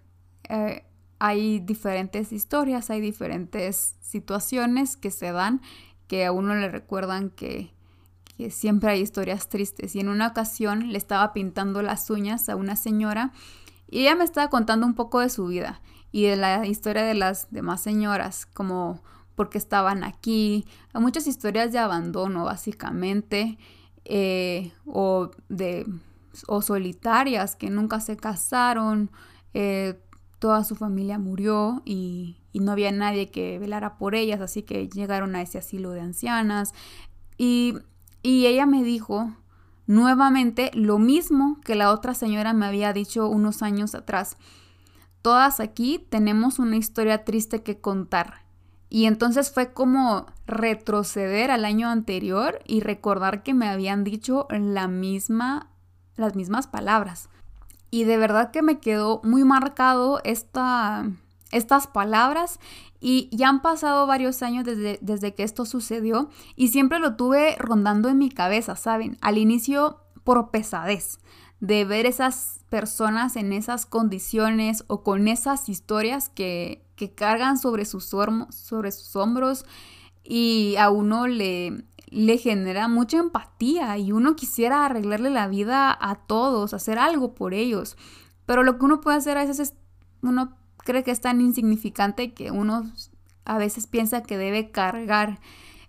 eh, 0.49 0.85
hay 1.19 1.59
diferentes 1.59 2.31
historias, 2.31 2.89
hay 2.89 3.01
diferentes 3.01 3.95
situaciones 4.01 4.97
que 4.97 5.11
se 5.11 5.31
dan 5.31 5.61
que 6.07 6.25
a 6.25 6.31
uno 6.31 6.55
le 6.55 6.69
recuerdan 6.69 7.29
que, 7.29 7.73
que 8.37 8.49
siempre 8.49 8.89
hay 8.89 9.01
historias 9.01 9.49
tristes. 9.49 9.95
Y 9.95 9.99
en 9.99 10.09
una 10.09 10.27
ocasión 10.27 10.91
le 10.91 10.97
estaba 10.97 11.33
pintando 11.33 11.81
las 11.81 12.09
uñas 12.09 12.49
a 12.49 12.55
una 12.55 12.75
señora 12.75 13.31
y 13.89 14.01
ella 14.01 14.15
me 14.15 14.23
estaba 14.23 14.49
contando 14.49 14.87
un 14.87 14.95
poco 14.95 15.19
de 15.19 15.29
su 15.29 15.45
vida 15.47 15.81
y 16.13 16.25
de 16.25 16.35
la 16.37 16.65
historia 16.67 17.03
de 17.03 17.15
las 17.15 17.47
demás 17.49 17.81
señoras, 17.81 18.45
como 18.45 19.01
porque 19.35 19.57
estaban 19.57 20.03
aquí. 20.03 20.65
Muchas 20.93 21.25
historias 21.25 21.71
de 21.71 21.79
abandono, 21.79 22.45
básicamente, 22.45 23.57
eh, 24.05 24.71
o 24.85 25.31
de 25.49 25.87
o 26.47 26.61
solitarias 26.61 27.55
que 27.55 27.69
nunca 27.71 27.99
se 27.99 28.15
casaron, 28.15 29.09
eh, 29.55 29.99
toda 30.37 30.63
su 30.63 30.75
familia 30.75 31.17
murió 31.17 31.81
y, 31.83 32.37
no 32.53 32.71
había 32.71 32.91
nadie 32.91 33.31
que 33.31 33.57
velara 33.57 33.97
por 33.97 34.13
ellas, 34.13 34.39
así 34.39 34.61
que 34.61 34.87
llegaron 34.87 35.35
a 35.35 35.41
ese 35.41 35.57
asilo 35.57 35.89
de 35.91 36.01
ancianas. 36.01 36.73
Y, 37.35 37.73
y 38.21 38.45
ella 38.45 38.67
me 38.67 38.83
dijo 38.83 39.35
nuevamente 39.87 40.69
lo 40.75 40.99
mismo 40.99 41.59
que 41.65 41.73
la 41.73 41.91
otra 41.91 42.13
señora 42.13 42.53
me 42.53 42.67
había 42.67 42.93
dicho 42.93 43.27
unos 43.27 43.63
años 43.63 43.95
atrás. 43.95 44.37
Todas 45.23 45.59
aquí 45.59 46.05
tenemos 46.09 46.59
una 46.59 46.75
historia 46.75 47.25
triste 47.25 47.63
que 47.63 47.79
contar. 47.79 48.43
Y 48.89 49.05
entonces 49.05 49.51
fue 49.51 49.73
como 49.73 50.27
retroceder 50.45 51.49
al 51.49 51.65
año 51.65 51.89
anterior 51.89 52.59
y 52.67 52.81
recordar 52.81 53.41
que 53.41 53.55
me 53.55 53.67
habían 53.67 54.03
dicho 54.03 54.47
la 54.51 54.87
misma 54.87 55.71
las 56.15 56.35
mismas 56.35 56.67
palabras. 56.67 57.29
Y 57.89 58.03
de 58.03 58.17
verdad 58.17 58.51
que 58.51 58.61
me 58.61 58.79
quedó 58.79 59.21
muy 59.23 59.43
marcado 59.43 60.19
esta, 60.23 61.09
estas 61.51 61.87
palabras 61.87 62.59
y 62.99 63.29
ya 63.31 63.49
han 63.49 63.61
pasado 63.61 64.07
varios 64.07 64.41
años 64.43 64.65
desde, 64.65 64.99
desde 65.01 65.33
que 65.33 65.43
esto 65.43 65.65
sucedió 65.65 66.29
y 66.55 66.67
siempre 66.67 66.99
lo 66.99 67.15
tuve 67.15 67.55
rondando 67.59 68.09
en 68.09 68.17
mi 68.17 68.29
cabeza, 68.29 68.75
¿saben? 68.75 69.17
Al 69.21 69.37
inicio 69.37 69.99
por 70.23 70.51
pesadez 70.51 71.19
de 71.59 71.85
ver 71.85 72.05
esas 72.05 72.59
personas 72.73 73.35
en 73.35 73.53
esas 73.53 73.85
condiciones 73.85 74.83
o 74.87 75.03
con 75.03 75.27
esas 75.27 75.69
historias 75.69 76.27
que, 76.27 76.83
que 76.95 77.13
cargan 77.13 77.59
sobre 77.59 77.85
sus, 77.85 78.03
sobre 78.03 78.91
sus 78.91 79.15
hombros 79.15 79.63
y 80.23 80.75
a 80.79 80.89
uno 80.89 81.27
le, 81.27 81.83
le 82.07 82.37
genera 82.39 82.87
mucha 82.87 83.19
empatía 83.19 83.95
y 83.99 84.11
uno 84.11 84.35
quisiera 84.35 84.87
arreglarle 84.87 85.29
la 85.29 85.47
vida 85.47 85.95
a 86.01 86.15
todos, 86.15 86.73
hacer 86.73 86.97
algo 86.97 87.35
por 87.35 87.53
ellos. 87.53 87.95
Pero 88.47 88.63
lo 88.63 88.79
que 88.79 88.85
uno 88.85 89.01
puede 89.01 89.17
hacer 89.17 89.37
a 89.37 89.45
veces 89.45 89.59
es, 89.59 89.75
uno 90.23 90.57
cree 90.77 91.03
que 91.03 91.11
es 91.11 91.21
tan 91.21 91.41
insignificante 91.41 92.33
que 92.33 92.49
uno 92.49 92.91
a 93.45 93.59
veces 93.59 93.85
piensa 93.85 94.23
que 94.23 94.39
debe 94.39 94.71
cargar 94.71 95.39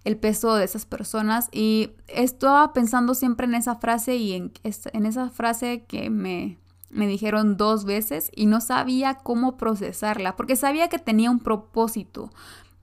el 0.05 0.19
peso 0.19 0.55
de 0.55 0.67
esas 0.67 0.85
personas 0.85 1.49
y 1.51 1.93
estaba 2.09 2.75
pensando 2.75 3.15
siempre 3.15 3.47
en 3.47 3.55
esa 3.55 3.77
frase 3.77 4.17
y 4.17 4.35
en, 4.35 4.53
en 4.63 5.07
esa 5.07 5.31
frase 5.31 5.87
que 5.89 6.11
me, 6.11 6.59
me 6.95 7.07
dijeron 7.07 7.57
dos 7.57 7.85
veces 7.85 8.31
y 8.35 8.47
no 8.47 8.61
sabía 8.61 9.17
cómo 9.17 9.57
procesarla 9.57 10.37
porque 10.37 10.57
sabía 10.57 10.89
que 10.89 10.99
tenía 10.99 11.31
un 11.31 11.41
propósito, 11.41 12.31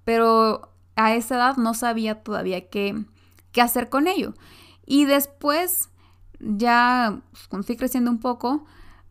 pero 0.04 0.74
a 0.96 1.16
esa 1.16 1.36
edad 1.36 1.58
no 1.58 1.74
sabía 1.74 2.22
todavía 2.22 2.70
qué, 2.70 3.06
qué 3.52 3.62
hacer 3.62 3.90
con 3.90 4.08
ello. 4.08 4.34
Y 4.86 5.06
después, 5.06 5.90
ya 6.40 7.22
pues, 7.32 7.48
cuando 7.48 7.66
fui 7.66 7.78
creciendo 7.78 8.12
un 8.12 8.20
poco, 8.20 8.66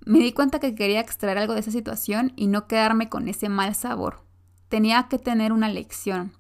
me 0.05 0.19
di 0.19 0.33
cuenta 0.33 0.61
que 0.61 0.75
quería 0.75 1.01
extraer 1.01 1.39
algo 1.39 1.55
de 1.55 1.61
esa 1.61 1.71
situación 1.71 2.33
y 2.37 2.47
no 2.47 2.67
quedarme 2.67 3.09
con 3.09 3.27
ese 3.29 3.49
mal 3.49 3.75
sabor. 3.75 4.23
Tenía 4.69 5.09
que 5.09 5.19
tener 5.19 5.53
una 5.53 5.69
lección. 5.69 6.33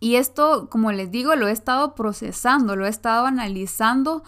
Y 0.00 0.16
esto, 0.16 0.68
como 0.68 0.90
les 0.90 1.12
digo, 1.12 1.36
lo 1.36 1.46
he 1.46 1.52
estado 1.52 1.94
procesando, 1.94 2.74
lo 2.74 2.86
he 2.86 2.88
estado 2.88 3.26
analizando 3.26 4.24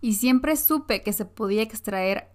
y 0.00 0.14
siempre 0.14 0.56
supe 0.56 1.02
que 1.02 1.12
se 1.12 1.24
podía 1.24 1.62
extraer 1.62 2.28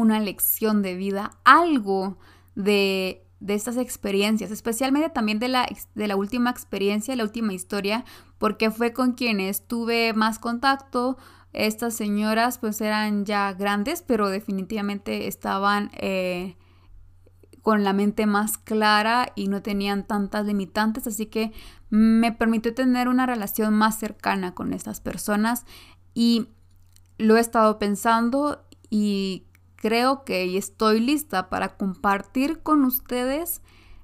una 0.00 0.20
lección 0.20 0.82
de 0.82 0.94
vida, 0.94 1.30
algo 1.44 2.18
de 2.54 3.24
de 3.40 3.54
estas 3.54 3.78
experiencias, 3.78 4.50
especialmente 4.50 5.08
también 5.08 5.38
de 5.38 5.48
la, 5.48 5.66
de 5.94 6.06
la 6.06 6.16
última 6.16 6.50
experiencia, 6.50 7.16
la 7.16 7.24
última 7.24 7.54
historia, 7.54 8.04
porque 8.38 8.70
fue 8.70 8.92
con 8.92 9.12
quienes 9.12 9.66
tuve 9.66 10.12
más 10.12 10.38
contacto. 10.38 11.16
Estas 11.54 11.94
señoras 11.94 12.58
pues 12.58 12.80
eran 12.82 13.24
ya 13.24 13.52
grandes, 13.54 14.02
pero 14.02 14.28
definitivamente 14.28 15.26
estaban 15.26 15.90
eh, 15.94 16.56
con 17.62 17.82
la 17.82 17.94
mente 17.94 18.26
más 18.26 18.58
clara 18.58 19.32
y 19.34 19.48
no 19.48 19.62
tenían 19.62 20.06
tantas 20.06 20.44
limitantes, 20.44 21.06
así 21.06 21.26
que 21.26 21.52
me 21.88 22.32
permitió 22.32 22.74
tener 22.74 23.08
una 23.08 23.26
relación 23.26 23.74
más 23.74 23.98
cercana 23.98 24.54
con 24.54 24.72
estas 24.72 25.00
personas 25.00 25.64
y 26.14 26.48
lo 27.18 27.36
he 27.36 27.40
estado 27.40 27.78
pensando 27.78 28.64
y 28.90 29.46
creo 29.80 30.24
que 30.24 30.56
estoy 30.56 31.00
lista 31.00 31.48
para 31.48 31.76
compartir 31.76 32.62
con 32.62 32.84
ustedes 32.84 33.62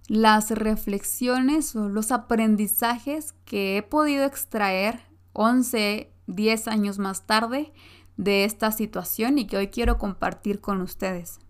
las 0.08 0.50
reflexiones 0.50 1.76
o 1.76 1.88
los 1.88 2.12
aprendizajes 2.12 3.34
que 3.44 3.76
he 3.76 3.82
podido 3.82 4.24
extraer 4.24 5.02
11, 5.34 6.10
10 6.26 6.68
años 6.68 6.98
más 6.98 7.26
tarde 7.26 7.72
de 8.16 8.44
esta 8.44 8.72
situación 8.72 9.38
y 9.38 9.46
que 9.46 9.58
hoy 9.58 9.68
quiero 9.68 9.98
compartir 9.98 10.60
con 10.60 10.80
ustedes. 10.80 11.40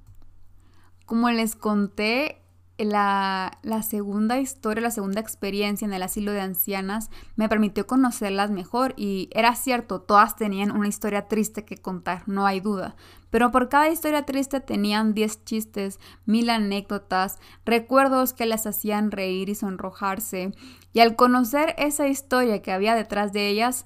Como 1.05 1.31
les 1.31 1.55
conté, 1.55 2.43
la, 2.79 3.59
segunda 3.83 4.39
historia, 4.39 4.83
la 4.83 4.91
segunda 4.91 5.21
experiencia 5.21 5.87
en 5.87 5.95
el 5.95 6.03
asilo 6.03 6.33
de 6.33 6.41
ancianas 6.41 7.11
me 7.35 7.49
permitió 7.49 7.87
conocerlas 7.87 8.51
mejor 8.51 8.93
y 8.97 9.31
era 9.33 9.55
cierto, 9.55 10.01
todas 10.01 10.37
tenían 10.37 10.71
una 10.71 10.89
historia 10.89 11.29
triste 11.29 11.65
que 11.65 11.79
contar, 11.79 12.23
no 12.27 12.47
hay 12.47 12.61
duda, 12.61 12.97
pero 13.31 13.51
por 13.51 13.69
cada 13.69 13.89
historia 13.89 14.25
triste 14.25 14.61
tenían 14.61 15.15
10 15.15 15.45
chistes, 15.45 16.01
mil 16.27 16.51
anécdotas, 16.51 17.39
recuerdos 17.65 18.33
que 18.33 18.47
las 18.47 18.67
hacían 18.67 19.11
reír 19.11 19.49
y 19.49 19.55
sonrojarse. 19.55 20.53
Y 20.93 21.01
al 21.01 21.17
conocer 21.17 21.75
esa 21.77 22.09
historia 22.09 22.63
que 22.63 22.73
había 22.73 22.95
detrás 22.95 23.33
de 23.33 23.49
ellas, 23.49 23.85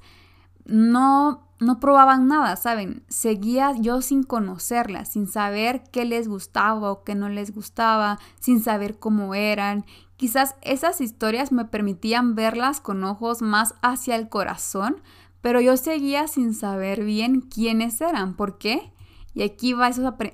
no 0.65 1.50
no 1.61 1.79
probaban 1.79 2.27
nada, 2.27 2.57
¿saben? 2.57 3.05
Seguía 3.09 3.75
yo 3.79 4.01
sin 4.01 4.23
conocerlas, 4.23 5.11
sin 5.11 5.27
saber 5.27 5.83
qué 5.93 6.07
les 6.07 6.27
gustaba 6.27 6.91
o 6.91 7.05
qué 7.05 7.15
no 7.15 7.29
les 7.29 7.55
gustaba, 7.55 8.19
sin 8.41 8.63
saber 8.63 8.99
cómo 8.99 9.35
eran. 9.35 9.85
Quizás 10.17 10.55
esas 10.63 11.03
historias 11.03 11.53
me 11.53 11.67
permitían 11.67 12.35
verlas 12.35 12.81
con 12.81 13.05
ojos 13.05 13.43
más 13.43 13.75
hacia 13.83 14.17
el 14.17 14.31
corazón, 14.31 15.03
pero 15.43 15.61
yo 15.61 15.77
seguía 15.77 16.29
sin 16.29 16.55
saber 16.55 17.05
bien 17.05 17.43
quiénes 17.43 18.01
eran. 18.01 18.35
¿Por 18.35 18.57
qué? 18.57 18.91
Y 19.35 19.43
aquí, 19.43 19.75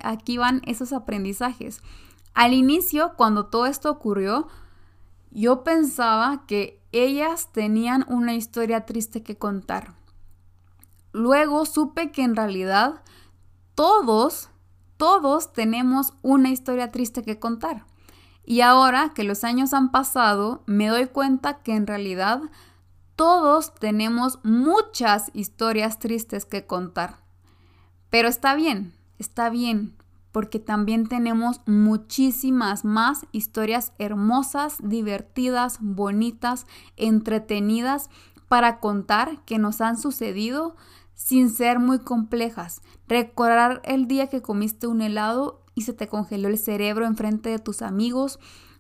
aquí 0.03 0.39
van 0.39 0.63
esos 0.65 0.93
aprendizajes. 0.93 1.81
Al 2.35 2.53
inicio, 2.53 3.15
cuando 3.17 3.47
todo 3.47 3.67
esto 3.67 3.91
ocurrió, 3.91 4.47
yo 5.33 5.65
pensaba 5.65 6.47
que 6.47 6.81
ellas 6.93 7.51
tenían 7.53 8.05
una 8.09 8.35
historia 8.35 8.87
triste 8.87 9.25
que 9.25 9.37
contar 9.37 9.95
Luego 11.17 11.65
supe 11.65 12.13
que 12.13 12.23
en 12.23 12.37
realidad 12.37 13.01
todos, 13.75 14.51
todos 14.99 15.55
tenemos 15.55 16.13
una 16.21 16.51
historia 16.51 16.93
triste 16.93 17.23
que 17.23 17.39
contar. 17.39 17.87
Y 18.45 18.61
ahora 18.61 19.13
que 19.15 19.25
los 19.25 19.43
años 19.43 19.73
han 19.73 19.91
pasado, 19.91 20.63
me 20.67 20.89
doy 20.89 21.07
cuenta 21.07 21.63
que 21.63 21.75
en 21.75 21.87
realidad 21.87 22.43
todos 23.17 23.75
tenemos 23.77 24.41
muchas 24.43 25.31
historias 25.33 25.99
tristes 25.99 26.45
que 26.45 26.67
contar. 26.67 27.17
Pero 28.11 28.29
está 28.29 28.55
bien, 28.55 28.93
está 29.19 29.49
bien, 29.49 29.97
porque 30.33 30.59
también 30.59 31.09
tenemos 31.09 31.63
muchísimas 31.65 32.85
más 32.85 33.25
historias 33.33 33.95
hermosas, 33.97 34.77
divertidas, 34.83 35.79
bonitas, 35.81 36.67
entretenidas 36.99 38.11
para 38.49 38.81
contar 38.81 39.43
que 39.47 39.59
nos 39.59 39.81
han 39.81 39.99
sucedido 39.99 40.77
sin 41.17 41.51
ser 41.51 41.81
muy 41.81 41.99
complejas. 41.99 42.83
Recordar 43.09 43.83
el 43.85 44.07
día 44.07 44.29
que 44.29 44.43
comiste 44.43 44.87
un 44.87 45.01
helado 45.01 45.65
y 45.75 45.83
se 45.83 45.93
te 45.93 46.07
congeló 46.07 46.49
el 46.49 46.59
cerebro 46.59 47.07
enfrente 47.07 47.49
de 47.49 47.59
tus 47.59 47.83
amigos, 47.83 48.39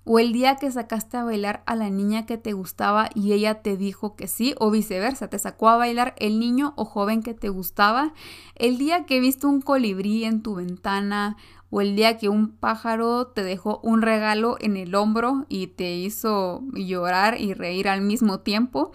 o 0.08 0.20
el 0.20 0.32
día 0.32 0.54
que 0.54 0.70
sacaste 0.70 1.16
a 1.16 1.24
bailar 1.24 1.64
a 1.66 1.74
la 1.74 1.90
niña 1.90 2.26
que 2.26 2.38
te 2.38 2.52
gustaba 2.52 3.10
y 3.12 3.32
ella 3.32 3.60
te 3.62 3.76
dijo 3.76 4.14
que 4.14 4.28
sí, 4.28 4.54
o 4.60 4.70
viceversa, 4.70 5.26
te 5.26 5.38
sacó 5.38 5.68
a 5.68 5.76
bailar 5.76 6.14
el 6.18 6.38
niño 6.38 6.74
o 6.76 6.84
joven 6.84 7.24
que 7.24 7.34
te 7.34 7.48
gustaba, 7.48 8.14
el 8.54 8.78
día 8.78 9.04
que 9.04 9.18
viste 9.18 9.48
un 9.48 9.60
colibrí 9.60 10.24
en 10.24 10.42
tu 10.42 10.54
ventana, 10.54 11.36
o 11.70 11.80
el 11.80 11.96
día 11.96 12.18
que 12.18 12.28
un 12.28 12.52
pájaro 12.52 13.26
te 13.26 13.42
dejó 13.42 13.80
un 13.82 14.00
regalo 14.00 14.56
en 14.60 14.76
el 14.76 14.94
hombro 14.94 15.44
y 15.48 15.66
te 15.66 15.96
hizo 15.96 16.62
llorar 16.72 17.40
y 17.40 17.52
reír 17.54 17.88
al 17.88 18.00
mismo 18.00 18.38
tiempo, 18.38 18.92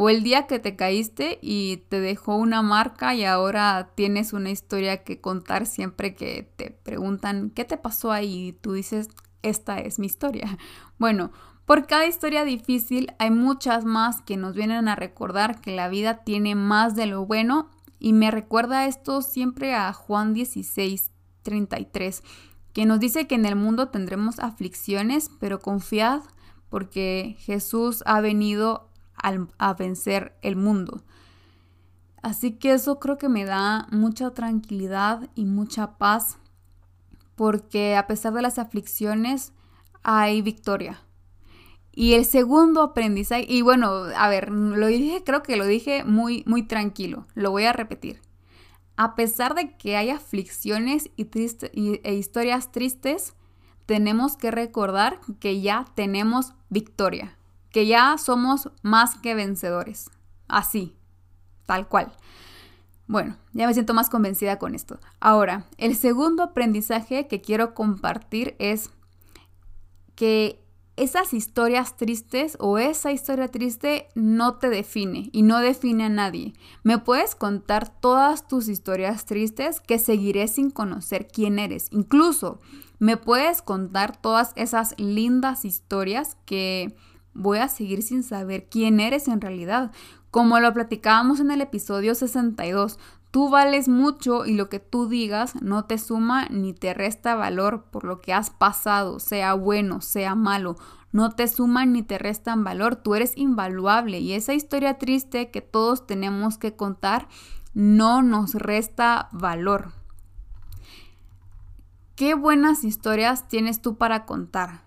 o 0.00 0.10
el 0.10 0.22
día 0.22 0.46
que 0.46 0.60
te 0.60 0.76
caíste 0.76 1.40
y 1.42 1.78
te 1.88 1.98
dejó 1.98 2.36
una 2.36 2.62
marca 2.62 3.16
y 3.16 3.24
ahora 3.24 3.90
tienes 3.96 4.32
una 4.32 4.50
historia 4.50 5.02
que 5.02 5.20
contar 5.20 5.66
siempre 5.66 6.14
que 6.14 6.52
te 6.54 6.70
preguntan 6.70 7.50
qué 7.50 7.64
te 7.64 7.76
pasó 7.76 8.12
ahí 8.12 8.48
y 8.48 8.52
tú 8.52 8.74
dices, 8.74 9.08
esta 9.42 9.80
es 9.80 9.98
mi 9.98 10.06
historia. 10.06 10.56
Bueno, 11.00 11.32
por 11.64 11.88
cada 11.88 12.06
historia 12.06 12.44
difícil 12.44 13.12
hay 13.18 13.32
muchas 13.32 13.84
más 13.84 14.22
que 14.22 14.36
nos 14.36 14.54
vienen 14.54 14.86
a 14.86 14.94
recordar 14.94 15.60
que 15.60 15.74
la 15.74 15.88
vida 15.88 16.22
tiene 16.22 16.54
más 16.54 16.94
de 16.94 17.06
lo 17.06 17.26
bueno 17.26 17.68
y 17.98 18.12
me 18.12 18.30
recuerda 18.30 18.86
esto 18.86 19.20
siempre 19.20 19.74
a 19.74 19.92
Juan 19.92 20.32
16, 20.32 21.10
33, 21.42 22.22
que 22.72 22.86
nos 22.86 23.00
dice 23.00 23.26
que 23.26 23.34
en 23.34 23.46
el 23.46 23.56
mundo 23.56 23.88
tendremos 23.88 24.38
aflicciones, 24.38 25.28
pero 25.40 25.58
confiad 25.58 26.22
porque 26.68 27.36
Jesús 27.40 28.02
ha 28.06 28.20
venido 28.20 28.87
a 29.22 29.74
vencer 29.74 30.36
el 30.42 30.56
mundo. 30.56 31.02
Así 32.22 32.52
que 32.52 32.72
eso 32.72 32.98
creo 32.98 33.16
que 33.16 33.28
me 33.28 33.44
da 33.44 33.86
mucha 33.90 34.30
tranquilidad 34.32 35.28
y 35.34 35.44
mucha 35.44 35.98
paz 35.98 36.38
porque 37.36 37.96
a 37.96 38.06
pesar 38.08 38.32
de 38.32 38.42
las 38.42 38.58
aflicciones 38.58 39.52
hay 40.02 40.42
victoria. 40.42 41.00
Y 41.92 42.14
el 42.14 42.24
segundo 42.24 42.82
aprendizaje, 42.82 43.46
y 43.48 43.62
bueno, 43.62 43.88
a 44.16 44.28
ver, 44.28 44.50
lo 44.50 44.86
dije, 44.86 45.22
creo 45.24 45.42
que 45.42 45.56
lo 45.56 45.64
dije 45.64 46.04
muy, 46.04 46.42
muy 46.46 46.64
tranquilo, 46.64 47.26
lo 47.34 47.50
voy 47.50 47.64
a 47.64 47.72
repetir. 47.72 48.20
A 48.96 49.14
pesar 49.14 49.54
de 49.54 49.76
que 49.76 49.96
hay 49.96 50.10
aflicciones 50.10 51.10
y, 51.16 51.28
y 51.72 52.00
e 52.02 52.14
historias 52.14 52.72
tristes, 52.72 53.34
tenemos 53.86 54.36
que 54.36 54.50
recordar 54.50 55.20
que 55.40 55.60
ya 55.60 55.86
tenemos 55.94 56.54
victoria 56.68 57.37
que 57.70 57.86
ya 57.86 58.16
somos 58.18 58.70
más 58.82 59.16
que 59.16 59.34
vencedores. 59.34 60.10
Así, 60.48 60.96
tal 61.66 61.88
cual. 61.88 62.12
Bueno, 63.06 63.36
ya 63.52 63.66
me 63.66 63.74
siento 63.74 63.94
más 63.94 64.10
convencida 64.10 64.58
con 64.58 64.74
esto. 64.74 65.00
Ahora, 65.18 65.66
el 65.78 65.96
segundo 65.96 66.42
aprendizaje 66.42 67.26
que 67.26 67.40
quiero 67.40 67.74
compartir 67.74 68.54
es 68.58 68.90
que 70.14 70.62
esas 70.98 71.32
historias 71.32 71.96
tristes 71.96 72.56
o 72.58 72.76
esa 72.76 73.12
historia 73.12 73.48
triste 73.48 74.08
no 74.16 74.56
te 74.56 74.68
define 74.68 75.30
y 75.32 75.42
no 75.42 75.60
define 75.60 76.04
a 76.04 76.08
nadie. 76.08 76.54
Me 76.82 76.98
puedes 76.98 77.36
contar 77.36 77.88
todas 78.00 78.48
tus 78.48 78.68
historias 78.68 79.24
tristes 79.24 79.80
que 79.80 80.00
seguiré 80.00 80.48
sin 80.48 80.70
conocer 80.70 81.28
quién 81.28 81.60
eres. 81.60 81.86
Incluso 81.92 82.60
me 82.98 83.16
puedes 83.16 83.62
contar 83.62 84.20
todas 84.20 84.52
esas 84.56 84.98
lindas 84.98 85.64
historias 85.64 86.36
que 86.44 86.96
voy 87.38 87.58
a 87.58 87.68
seguir 87.68 88.02
sin 88.02 88.22
saber 88.22 88.68
quién 88.68 89.00
eres 89.00 89.28
en 89.28 89.40
realidad. 89.40 89.92
Como 90.30 90.60
lo 90.60 90.74
platicábamos 90.74 91.40
en 91.40 91.50
el 91.50 91.60
episodio 91.60 92.14
62, 92.14 92.98
tú 93.30 93.48
vales 93.48 93.88
mucho 93.88 94.44
y 94.44 94.54
lo 94.54 94.68
que 94.68 94.80
tú 94.80 95.08
digas 95.08 95.54
no 95.62 95.84
te 95.84 95.98
suma 95.98 96.46
ni 96.50 96.74
te 96.74 96.92
resta 96.92 97.34
valor 97.34 97.84
por 97.90 98.04
lo 98.04 98.20
que 98.20 98.34
has 98.34 98.50
pasado, 98.50 99.20
sea 99.20 99.54
bueno, 99.54 100.00
sea 100.00 100.34
malo. 100.34 100.76
No 101.12 101.30
te 101.30 101.48
suman 101.48 101.92
ni 101.92 102.02
te 102.02 102.18
restan 102.18 102.64
valor, 102.64 102.96
tú 102.96 103.14
eres 103.14 103.32
invaluable 103.36 104.18
y 104.18 104.34
esa 104.34 104.52
historia 104.52 104.98
triste 104.98 105.50
que 105.50 105.62
todos 105.62 106.06
tenemos 106.06 106.58
que 106.58 106.76
contar 106.76 107.28
no 107.72 108.22
nos 108.22 108.54
resta 108.54 109.28
valor. 109.32 109.92
¿Qué 112.16 112.34
buenas 112.34 112.82
historias 112.82 113.48
tienes 113.48 113.80
tú 113.80 113.96
para 113.96 114.26
contar? 114.26 114.82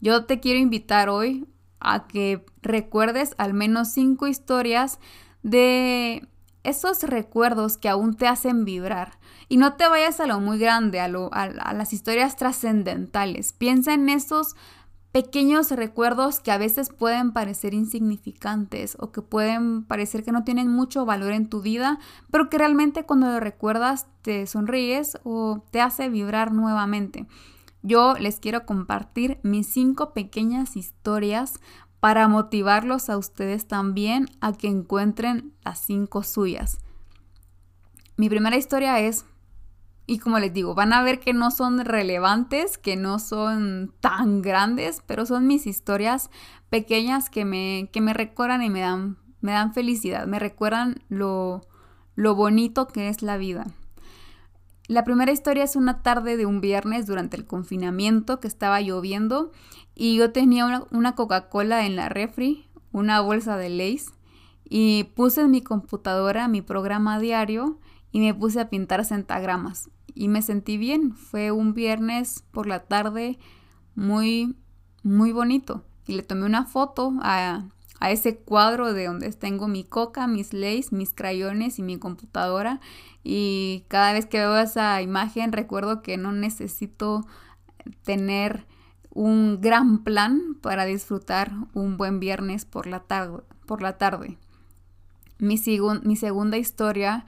Yo 0.00 0.26
te 0.26 0.38
quiero 0.38 0.60
invitar 0.60 1.08
hoy 1.08 1.48
a 1.80 2.06
que 2.06 2.44
recuerdes 2.62 3.34
al 3.38 3.54
menos 3.54 3.88
cinco 3.92 4.26
historias 4.26 4.98
de 5.42 6.26
esos 6.64 7.04
recuerdos 7.04 7.76
que 7.76 7.88
aún 7.88 8.16
te 8.16 8.26
hacen 8.26 8.64
vibrar. 8.64 9.18
Y 9.48 9.56
no 9.56 9.74
te 9.74 9.88
vayas 9.88 10.18
a 10.18 10.26
lo 10.26 10.40
muy 10.40 10.58
grande, 10.58 11.00
a, 11.00 11.08
lo, 11.08 11.32
a, 11.32 11.48
las 11.48 11.92
historias 11.92 12.34
trascendentales. 12.36 13.52
Piensa 13.52 13.94
en 13.94 14.08
esos 14.08 14.56
pequeños 15.12 15.70
recuerdos 15.70 16.40
que 16.40 16.50
a 16.50 16.58
veces 16.58 16.90
pueden 16.90 17.32
parecer 17.32 17.72
insignificantes 17.72 18.96
o 18.98 19.12
que 19.12 19.22
pueden 19.22 19.84
parecer 19.84 20.24
que 20.24 20.32
no 20.32 20.44
tienen 20.44 20.68
mucho 20.68 21.06
valor 21.06 21.32
en 21.32 21.48
tu 21.48 21.62
vida, 21.62 21.98
pero 22.30 22.50
que 22.50 22.58
realmente 22.58 23.04
cuando 23.04 23.28
lo 23.28 23.40
recuerdas 23.40 24.08
te 24.22 24.46
sonríes 24.46 25.18
o 25.24 25.64
te 25.70 25.80
hace 25.80 26.10
vibrar 26.10 26.52
nuevamente 26.52 27.26
yo 27.86 28.14
les 28.14 28.40
quiero 28.40 28.66
compartir 28.66 29.38
mis 29.44 29.68
cinco 29.68 30.12
pequeñas 30.12 30.76
historias 30.76 31.60
para 32.00 32.26
motivarlos 32.26 33.08
a 33.08 33.16
ustedes 33.16 33.68
también 33.68 34.26
a 34.40 34.52
que 34.52 34.66
encuentren 34.66 35.52
las 35.64 35.78
cinco 35.78 36.24
suyas. 36.24 36.78
Mi 38.16 38.28
primera 38.28 38.56
historia 38.56 38.98
es, 38.98 39.24
y 40.04 40.18
como 40.18 40.40
les 40.40 40.52
digo, 40.52 40.74
van 40.74 40.92
a 40.92 41.02
ver 41.02 41.20
que 41.20 41.32
no 41.32 41.52
son 41.52 41.84
relevantes, 41.84 42.76
que 42.76 42.96
no 42.96 43.20
son 43.20 43.94
tan 44.00 44.42
grandes, 44.42 45.02
pero 45.06 45.24
son 45.24 45.46
mis 45.46 45.66
historias 45.66 46.30
pequeñas 46.70 47.30
que 47.30 47.44
me, 47.44 47.88
que 47.92 48.00
me 48.00 48.14
recuerdan 48.14 48.62
y 48.62 48.70
me 48.70 48.80
dan, 48.80 49.16
me 49.40 49.52
dan 49.52 49.74
felicidad, 49.74 50.26
me 50.26 50.40
recuerdan 50.40 51.04
lo, 51.08 51.60
lo 52.16 52.34
bonito 52.34 52.88
que 52.88 53.08
es 53.08 53.22
la 53.22 53.36
vida. 53.36 53.66
La 54.88 55.02
primera 55.02 55.32
historia 55.32 55.64
es 55.64 55.74
una 55.74 56.02
tarde 56.02 56.36
de 56.36 56.46
un 56.46 56.60
viernes 56.60 57.06
durante 57.06 57.36
el 57.36 57.44
confinamiento 57.44 58.38
que 58.38 58.46
estaba 58.46 58.80
lloviendo 58.80 59.50
y 59.96 60.16
yo 60.16 60.30
tenía 60.30 60.86
una, 60.90 61.14
Coca-Cola 61.16 61.86
en 61.86 61.96
la 61.96 62.08
refri, 62.08 62.68
una 62.92 63.20
bolsa 63.20 63.56
de 63.56 63.68
Lays 63.68 64.12
y 64.64 65.04
puse 65.16 65.40
en 65.40 65.50
mi 65.50 65.60
computadora 65.60 66.46
mi 66.46 66.62
programa 66.62 67.18
diario 67.18 67.80
y 68.12 68.20
me 68.20 68.32
puse 68.32 68.60
a 68.60 68.70
pintar 68.70 69.04
centagramas 69.04 69.90
y 70.14 70.28
me 70.28 70.40
sentí 70.40 70.76
bien. 70.76 71.16
Fue 71.16 71.50
un 71.50 71.74
viernes 71.74 72.44
por 72.52 72.68
la 72.68 72.84
tarde 72.84 73.38
muy, 73.96 74.54
muy 75.02 75.32
bonito 75.32 75.84
y 76.06 76.12
le 76.12 76.22
tomé 76.22 76.46
una 76.46 76.64
foto 76.64 77.12
a, 77.22 77.64
a 78.00 78.10
ese 78.10 78.36
cuadro 78.36 78.92
de 78.92 79.06
donde 79.06 79.32
tengo 79.32 79.68
mi 79.68 79.84
coca, 79.84 80.26
mis 80.26 80.52
leys, 80.52 80.92
mis 80.92 81.12
crayones 81.14 81.78
y 81.78 81.82
mi 81.82 81.98
computadora. 81.98 82.80
Y 83.24 83.84
cada 83.88 84.12
vez 84.12 84.26
que 84.26 84.38
veo 84.38 84.56
esa 84.58 85.00
imagen 85.02 85.52
recuerdo 85.52 86.02
que 86.02 86.16
no 86.16 86.32
necesito 86.32 87.26
tener 88.02 88.66
un 89.10 89.60
gran 89.60 90.04
plan 90.04 90.56
para 90.60 90.84
disfrutar 90.84 91.52
un 91.72 91.96
buen 91.96 92.20
viernes 92.20 92.64
por 92.66 92.86
la, 92.86 93.00
tarde. 93.00 93.42
Por 93.64 93.80
la 93.80 93.96
tarde. 93.96 94.36
Mi, 95.38 95.60
mi 96.02 96.16
segunda 96.16 96.58
historia 96.58 97.24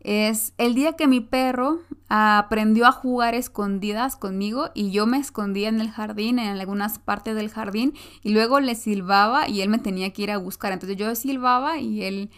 es 0.00 0.54
el 0.58 0.74
día 0.74 0.94
que 0.94 1.06
mi 1.06 1.20
perro 1.20 1.80
aprendió 2.08 2.86
a 2.86 2.92
jugar 2.92 3.34
escondidas 3.34 4.16
conmigo 4.16 4.70
y 4.74 4.90
yo 4.90 5.06
me 5.06 5.18
escondía 5.18 5.68
en 5.68 5.80
el 5.80 5.90
jardín, 5.90 6.38
en 6.38 6.48
algunas 6.58 6.98
partes 6.98 7.36
del 7.36 7.50
jardín 7.50 7.94
y 8.22 8.30
luego 8.30 8.60
le 8.60 8.74
silbaba 8.74 9.48
y 9.48 9.60
él 9.60 9.68
me 9.68 9.78
tenía 9.78 10.12
que 10.12 10.22
ir 10.22 10.30
a 10.30 10.38
buscar. 10.38 10.72
Entonces 10.72 10.96
yo 10.96 11.14
silbaba 11.14 11.78
y 11.78 12.02
él 12.02 12.30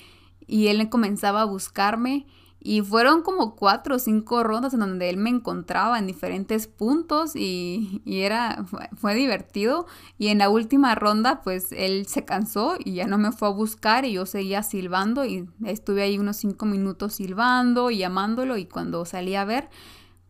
y 0.47 0.67
él 0.67 0.89
comenzaba 0.89 1.43
a 1.43 1.47
buscarme 1.47 2.27
y 2.65 2.81
fueron 2.81 3.23
como 3.23 3.57
cuatro 3.57 3.97
o 3.97 3.99
cinco 3.99 4.45
rondas 4.45 4.73
en 4.73 4.81
donde 4.81 5.11
él 5.11 5.17
me 5.17 5.31
encontraba 5.31 5.99
en 5.99 6.07
diferentes 6.07 6.69
puntos 6.69 7.35
y, 7.35 8.01
era, 8.07 8.65
fue, 8.97 9.15
divertido. 9.17 9.87
Y 10.17 10.29
en 10.29 10.39
la 10.39 10.49
última 10.49 10.95
ronda, 10.95 11.43
pues 11.43 11.73
él 11.73 12.07
se 12.07 12.25
cansó 12.25 12.77
y 12.79 12.95
ya 12.95 13.07
no 13.07 13.19
me 13.19 13.33
fue 13.33 13.49
a 13.49 13.51
buscar 13.51 14.05
y 14.05 14.13
yo 14.13 14.27
seguía 14.27 14.63
silbando 14.63 15.25
y 15.25 15.49
estuve 15.65 16.03
ahí 16.03 16.19
unos 16.19 16.37
cinco 16.37 16.65
minutos 16.65 17.15
silbando 17.15 17.91
y 17.91 17.99
llamándolo 17.99 18.57
y 18.57 18.67
cuando 18.67 19.05
salí 19.07 19.35
a 19.35 19.45
ver, 19.45 19.69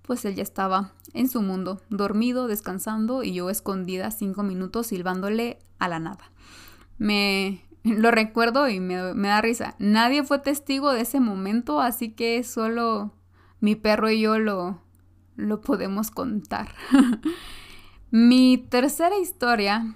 pues 0.01 0.25
él 0.25 0.35
ya 0.35 0.43
estaba 0.43 0.93
en 1.13 1.29
su 1.29 1.43
mundo, 1.43 1.83
dormido, 1.91 2.47
descansando 2.47 3.23
y 3.25 3.35
yo 3.35 3.51
escondida 3.51 4.11
cinco 4.11 4.43
minutos 4.43 4.87
silbándole 4.87 5.59
a 5.79 5.89
la 5.89 5.99
nada. 5.99 6.31
Me, 6.97 7.63
lo 7.85 8.11
recuerdo 8.11 8.69
y 8.69 8.81
me, 8.81 8.97
da 8.97 9.41
risa. 9.41 9.75
Nadie 9.79 10.23
fue 10.23 10.39
testigo 10.39 10.93
de 10.93 11.03
ese 11.03 11.21
momento, 11.21 11.81
así 11.81 12.13
que 12.13 12.43
solo 12.45 13.13
mi 13.61 13.77
perro 13.77 14.11
y 14.11 14.21
yo 14.21 14.39
lo, 14.39 14.81
lo 15.37 15.61
podemos 15.61 16.11
contar. 16.11 16.75
mi 18.11 18.59
tercera 18.59 19.19
historia 19.19 19.95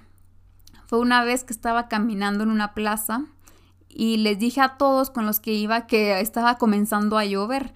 fue 0.87 0.99
una 0.99 1.25
vez 1.25 1.45
que 1.45 1.53
estaba 1.53 1.89
caminando 1.89 2.45
en 2.45 2.51
una 2.51 2.75
plaza 2.75 3.25
y 3.89 4.19
les 4.19 4.39
dije 4.39 4.61
a 4.61 4.77
todos 4.77 5.11
con 5.11 5.27
los 5.27 5.41
que 5.41 5.53
iba 5.53 5.87
que 5.87 6.21
estaba 6.21 6.59
comenzando 6.59 7.19
a 7.19 7.25
llover 7.25 7.73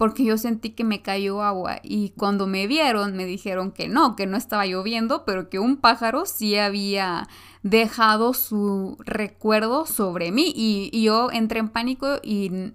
porque 0.00 0.24
yo 0.24 0.38
sentí 0.38 0.70
que 0.70 0.82
me 0.82 1.02
cayó 1.02 1.42
agua 1.42 1.78
y 1.82 2.14
cuando 2.16 2.46
me 2.46 2.66
vieron 2.66 3.18
me 3.18 3.26
dijeron 3.26 3.70
que 3.70 3.86
no, 3.86 4.16
que 4.16 4.24
no 4.24 4.38
estaba 4.38 4.64
lloviendo, 4.64 5.26
pero 5.26 5.50
que 5.50 5.58
un 5.58 5.76
pájaro 5.76 6.24
sí 6.24 6.56
había 6.56 7.28
dejado 7.62 8.32
su 8.32 8.96
recuerdo 9.04 9.84
sobre 9.84 10.32
mí. 10.32 10.54
Y, 10.56 11.02
yo 11.02 11.30
entré 11.30 11.58
en 11.60 11.68
pánico 11.68 12.18
y 12.22 12.72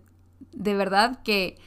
de 0.52 0.76
verdad 0.76 1.24
que 1.24 1.58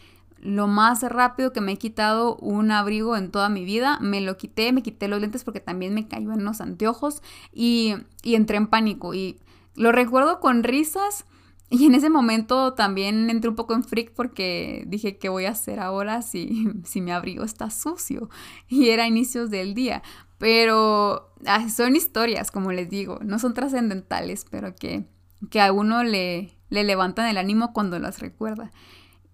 lo 0.41 0.69
más 0.69 1.03
rápido 1.03 1.53
que 1.53 1.61
me 1.61 1.73
he 1.73 1.77
quitado 1.77 2.37
un 2.37 2.71
abrigo 2.71 3.17
en 3.17 3.33
toda 3.33 3.49
mi 3.49 3.65
vida, 3.65 3.99
me 4.01 4.21
lo 4.21 4.37
quité, 4.37 4.73
me 4.73 4.85
quité 4.85 5.09
los 5.09 5.21
lentes 5.21 5.43
porque 5.43 5.59
también 5.59 5.93
me 5.93 6.07
cayó 6.07 6.35
en 6.35 6.45
los 6.45 6.61
anteojos 6.61 7.21
y, 7.53 7.97
y 8.23 8.37
entré 8.37 8.59
en 8.59 8.69
pánico. 8.69 9.13
Y 9.13 9.41
lo 9.75 9.91
recuerdo 9.91 10.39
con 10.39 10.63
risas 10.63 11.25
y 11.71 11.87
en 11.87 11.95
ese 11.95 12.09
momento 12.09 12.73
también 12.75 13.29
entré 13.29 13.51
un 13.51 13.57
poco 13.57 13.75
en 13.75 13.85
freak 13.85 14.13
porque 14.15 14.85
dije, 14.87 15.19
¿qué 15.19 15.29
voy 15.29 15.45
a 15.45 15.51
hacer 15.51 15.81
ahora 15.81 16.23
si, 16.23 16.69
si 16.85 17.01
mi 17.01 17.11
abrigo 17.11 17.45
está 17.45 17.71
sucio? 17.71 18.31
Y 18.69 18.89
era 18.89 19.07
inicios 19.07 19.51
del 19.51 19.75
día. 19.75 20.03
Pero 20.39 21.33
son 21.75 21.97
historias, 21.97 22.51
como 22.51 22.73
les 22.73 22.89
digo, 22.89 23.19
no 23.23 23.39
son 23.39 23.55
trascendentales, 23.55 24.47
pero 24.49 24.75
que, 24.77 25.05
que 25.51 25.61
a 25.61 25.73
uno 25.73 26.05
le, 26.05 26.53
le 26.71 26.85
levantan 26.85 27.27
el 27.27 27.39
ánimo 27.39 27.73
cuando 27.73 27.99
las 27.99 28.21
recuerda. 28.21 28.71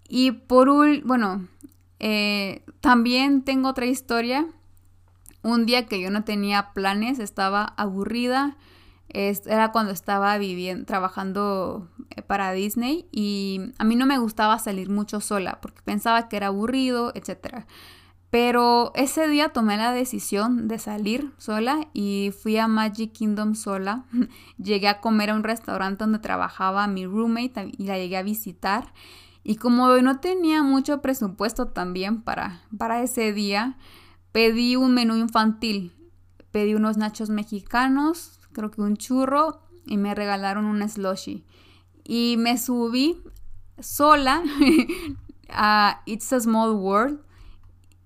Y 0.08 0.32
por 0.32 0.68
un, 0.70 1.02
bueno, 1.04 1.46
eh, 2.00 2.64
también 2.80 3.42
tengo 3.42 3.68
otra 3.68 3.86
historia. 3.86 4.46
Un 5.42 5.66
día 5.66 5.86
que 5.86 6.00
yo 6.00 6.10
no 6.10 6.24
tenía 6.24 6.72
planes, 6.72 7.18
estaba 7.18 7.64
aburrida 7.76 8.56
era 9.14 9.70
cuando 9.70 9.92
estaba 9.92 10.36
viviendo, 10.38 10.84
trabajando 10.84 11.88
eh, 12.10 12.22
para 12.22 12.52
Disney 12.52 13.06
y 13.12 13.60
a 13.78 13.84
mí 13.84 13.94
no 13.94 14.06
me 14.06 14.18
gustaba 14.18 14.58
salir 14.58 14.90
mucho 14.90 15.20
sola 15.20 15.60
porque 15.62 15.82
pensaba 15.82 16.28
que 16.28 16.36
era 16.36 16.48
aburrido, 16.48 17.12
etc. 17.14 17.64
Pero 18.30 18.90
ese 18.96 19.28
día 19.28 19.50
tomé 19.50 19.76
la 19.76 19.92
decisión 19.92 20.66
de 20.66 20.80
salir 20.80 21.30
sola 21.38 21.86
y 21.92 22.32
fui 22.42 22.56
a 22.56 22.66
Magic 22.66 23.12
Kingdom 23.12 23.54
sola. 23.54 24.06
llegué 24.58 24.88
a 24.88 25.00
comer 25.00 25.30
a 25.30 25.34
un 25.36 25.44
restaurante 25.44 26.02
donde 26.02 26.18
trabajaba 26.18 26.88
mi 26.88 27.06
roommate 27.06 27.70
y 27.78 27.84
la 27.84 27.96
llegué 27.96 28.16
a 28.16 28.24
visitar. 28.24 28.92
Y 29.44 29.56
como 29.56 29.86
no 29.98 30.18
tenía 30.18 30.64
mucho 30.64 31.00
presupuesto 31.00 31.68
también 31.68 32.22
para, 32.22 32.62
para 32.76 33.02
ese 33.02 33.32
día, 33.32 33.76
pedí 34.32 34.74
un 34.74 34.94
menú 34.94 35.14
infantil. 35.14 35.92
Pedí 36.50 36.74
unos 36.74 36.96
nachos 36.96 37.30
mexicanos, 37.30 38.40
creo 38.54 38.70
que 38.70 38.80
un 38.80 38.96
churro 38.96 39.60
y 39.86 39.98
me 39.98 40.14
regalaron 40.14 40.64
un 40.64 40.88
slushy. 40.88 41.44
Y 42.04 42.36
me 42.38 42.56
subí 42.56 43.20
sola 43.78 44.42
a 45.48 46.02
It's 46.06 46.32
a 46.32 46.40
Small 46.40 46.72
World 46.72 47.20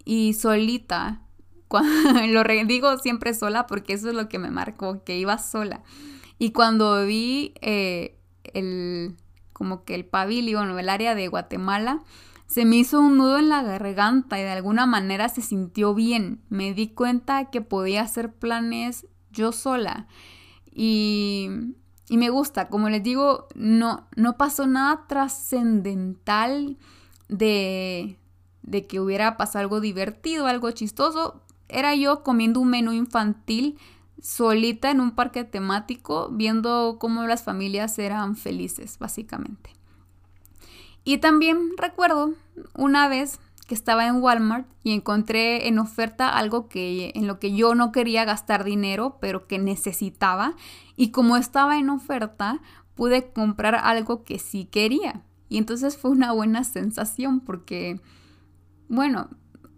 y 0.05 0.35
solita. 0.35 1.23
lo 2.29 2.43
digo 2.67 2.97
siempre 2.99 3.35
sola 3.35 3.67
porque 3.67 3.93
eso 3.93 4.09
es 4.09 4.15
lo 4.15 4.29
que 4.29 4.39
me 4.39 4.51
marcó, 4.51 5.05
que 5.05 5.19
iba 5.19 5.39
sola. 5.39 5.83
Y 6.39 6.53
cuando 6.53 7.05
vi 7.05 7.53
eh, 7.61 8.19
el, 8.55 9.17
como 9.53 9.85
que 9.85 9.95
el 9.95 10.05
pabellón 10.05 10.71
o 10.71 10.79
el 10.79 10.89
área 10.89 11.15
de 11.15 11.29
Guatemala, 11.29 12.03
se 12.47 12.65
me 12.65 12.77
hizo 12.77 13.01
un 13.01 13.19
nudo 13.19 13.39
en 13.39 13.51
la 13.51 13.63
garganta 13.63 14.39
y 14.39 14.43
de 14.43 14.51
alguna 14.51 14.87
manera 14.87 15.29
se 15.29 15.43
sintió 15.43 15.95
bien. 15.95 16.41
Me 16.49 16.73
di 16.73 16.89
cuenta 16.89 17.51
que 17.51 17.61
podía 17.61 18.03
hacer 18.03 18.33
planes 18.33 19.07
yo 19.31 19.53
sola 19.53 20.07
y, 20.81 21.51
me 22.09 22.31
gusta, 22.31 22.69
como 22.69 22.89
les 22.89 23.03
digo, 23.03 23.49
no, 23.57 24.07
no 24.15 24.37
pasó 24.37 24.69
nada 24.69 25.07
trascendental 25.09 26.77
de, 27.29 28.17
de 28.63 28.87
que 28.87 29.01
hubiera 29.01 29.37
pasado 29.37 29.65
algo 29.65 29.81
divertido, 29.81 30.47
algo 30.47 30.71
chistoso. 30.71 31.43
Era 31.69 31.97
yo 31.97 32.23
comiendo 32.23 32.61
un 32.61 32.71
menú 32.71 32.93
infantil 32.93 33.77
solita 34.23 34.93
en 34.93 35.01
un 35.01 35.17
parque 35.17 35.43
temático, 35.43 36.29
viendo 36.31 36.99
cómo 37.01 37.27
las 37.27 37.43
familias 37.43 37.99
eran 37.99 38.37
felices, 38.37 39.01
básicamente. 39.01 39.71
Y 41.03 41.19
también 41.19 41.73
recuerdo 41.77 42.35
una 42.75 43.09
vez 43.09 43.41
que 43.69 43.75
estaba 43.75 44.07
en 44.07 44.17
Walmart 44.17 44.67
y 44.83 44.93
encontré 44.93 45.69
en 45.69 45.79
oferta 45.79 46.31
algo 46.31 46.69
que 46.69 47.13
en 47.15 47.27
lo 47.27 47.39
que 47.39 47.55
yo 47.55 47.75
no 47.75 47.93
quería 47.93 48.25
gastar 48.25 48.65
dinero, 48.65 49.19
pero 49.21 49.47
que 49.47 49.59
necesitaba 49.59 50.57
y 50.97 51.11
como 51.11 51.37
estaba 51.37 51.79
en 51.79 51.91
oferta, 51.91 52.61
pude 52.95 53.31
comprar 53.31 53.75
algo 53.77 54.25
que 54.25 54.39
sí 54.39 54.65
quería. 54.65 55.23
Y 55.51 55.59
entonces 55.59 55.99
fue 55.99 56.11
una 56.11 56.33
buena 56.33 56.65
sensación 56.65 57.41
porque 57.41 58.01
bueno, 58.89 59.29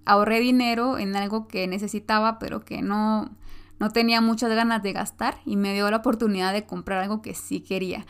ahorré 0.06 0.38
dinero 0.38 0.96
en 0.98 1.16
algo 1.16 1.48
que 1.48 1.66
necesitaba, 1.66 2.38
pero 2.38 2.64
que 2.64 2.82
no 2.82 3.32
no 3.80 3.90
tenía 3.90 4.20
muchas 4.20 4.50
ganas 4.50 4.82
de 4.82 4.92
gastar 4.92 5.38
y 5.44 5.56
me 5.56 5.72
dio 5.72 5.90
la 5.90 5.96
oportunidad 5.96 6.52
de 6.52 6.66
comprar 6.66 7.02
algo 7.02 7.22
que 7.22 7.34
sí 7.34 7.60
quería. 7.60 8.06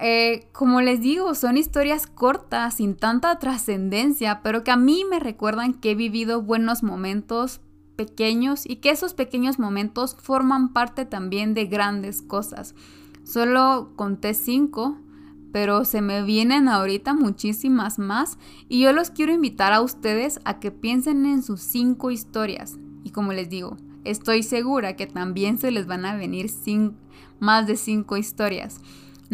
Eh, 0.00 0.48
como 0.52 0.80
les 0.80 1.00
digo, 1.00 1.34
son 1.34 1.56
historias 1.56 2.06
cortas, 2.06 2.74
sin 2.74 2.96
tanta 2.96 3.38
trascendencia, 3.38 4.40
pero 4.42 4.64
que 4.64 4.72
a 4.72 4.76
mí 4.76 5.04
me 5.08 5.20
recuerdan 5.20 5.74
que 5.74 5.92
he 5.92 5.94
vivido 5.94 6.42
buenos 6.42 6.82
momentos 6.82 7.60
pequeños 7.96 8.66
y 8.66 8.76
que 8.76 8.90
esos 8.90 9.14
pequeños 9.14 9.58
momentos 9.58 10.16
forman 10.20 10.72
parte 10.72 11.04
también 11.04 11.54
de 11.54 11.66
grandes 11.66 12.22
cosas. 12.22 12.74
Solo 13.22 13.92
conté 13.96 14.34
cinco, 14.34 14.98
pero 15.52 15.84
se 15.84 16.02
me 16.02 16.24
vienen 16.24 16.68
ahorita 16.68 17.14
muchísimas 17.14 18.00
más 18.00 18.38
y 18.68 18.80
yo 18.80 18.92
los 18.92 19.10
quiero 19.10 19.32
invitar 19.32 19.72
a 19.72 19.80
ustedes 19.80 20.40
a 20.44 20.58
que 20.58 20.72
piensen 20.72 21.24
en 21.24 21.44
sus 21.44 21.60
cinco 21.60 22.10
historias. 22.10 22.76
Y 23.04 23.10
como 23.10 23.32
les 23.32 23.48
digo, 23.48 23.76
estoy 24.02 24.42
segura 24.42 24.96
que 24.96 25.06
también 25.06 25.58
se 25.58 25.70
les 25.70 25.86
van 25.86 26.04
a 26.06 26.16
venir 26.16 26.50
más 27.38 27.66
de 27.68 27.76
cinco 27.76 28.16
historias. 28.16 28.80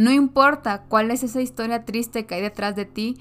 No 0.00 0.10
importa 0.12 0.84
cuál 0.88 1.10
es 1.10 1.22
esa 1.22 1.42
historia 1.42 1.84
triste 1.84 2.24
que 2.24 2.36
hay 2.36 2.40
detrás 2.40 2.74
de 2.74 2.86
ti, 2.86 3.18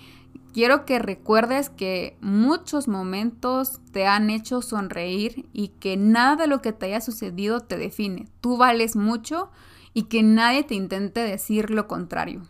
quiero 0.53 0.85
que 0.85 0.97
recuerdes 0.97 1.69
que 1.69 2.15
muchos 2.21 2.87
momentos 2.87 3.81
te 3.91 4.07
han 4.07 4.29
hecho 4.29 4.61
sonreír 4.61 5.49
y 5.51 5.73
que 5.81 5.97
nada 5.97 6.37
de 6.37 6.47
lo 6.47 6.61
que 6.61 6.71
te 6.71 6.85
haya 6.85 7.01
sucedido 7.01 7.59
te 7.59 7.77
define. 7.77 8.29
Tú 8.39 8.55
vales 8.55 8.95
mucho 8.95 9.51
y 9.93 10.03
que 10.03 10.23
nadie 10.23 10.63
te 10.63 10.75
intente 10.75 11.19
decir 11.19 11.69
lo 11.69 11.85
contrario. 11.85 12.47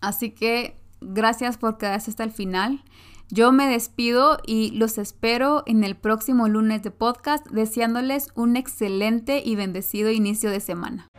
Así 0.00 0.30
que 0.30 0.80
gracias 1.02 1.58
por 1.58 1.76
quedarse 1.76 2.12
hasta 2.12 2.24
el 2.24 2.32
final. 2.32 2.84
Yo 3.28 3.52
me 3.52 3.68
despido 3.68 4.38
y 4.46 4.70
los 4.70 4.96
espero 4.96 5.62
en 5.66 5.84
el 5.84 5.94
próximo 5.94 6.48
lunes 6.48 6.82
de 6.82 6.90
podcast 6.90 7.46
deseándoles 7.48 8.28
un 8.34 8.56
excelente 8.56 9.42
y 9.44 9.56
bendecido 9.56 10.10
inicio 10.10 10.48
de 10.48 10.60
semana. 10.60 11.10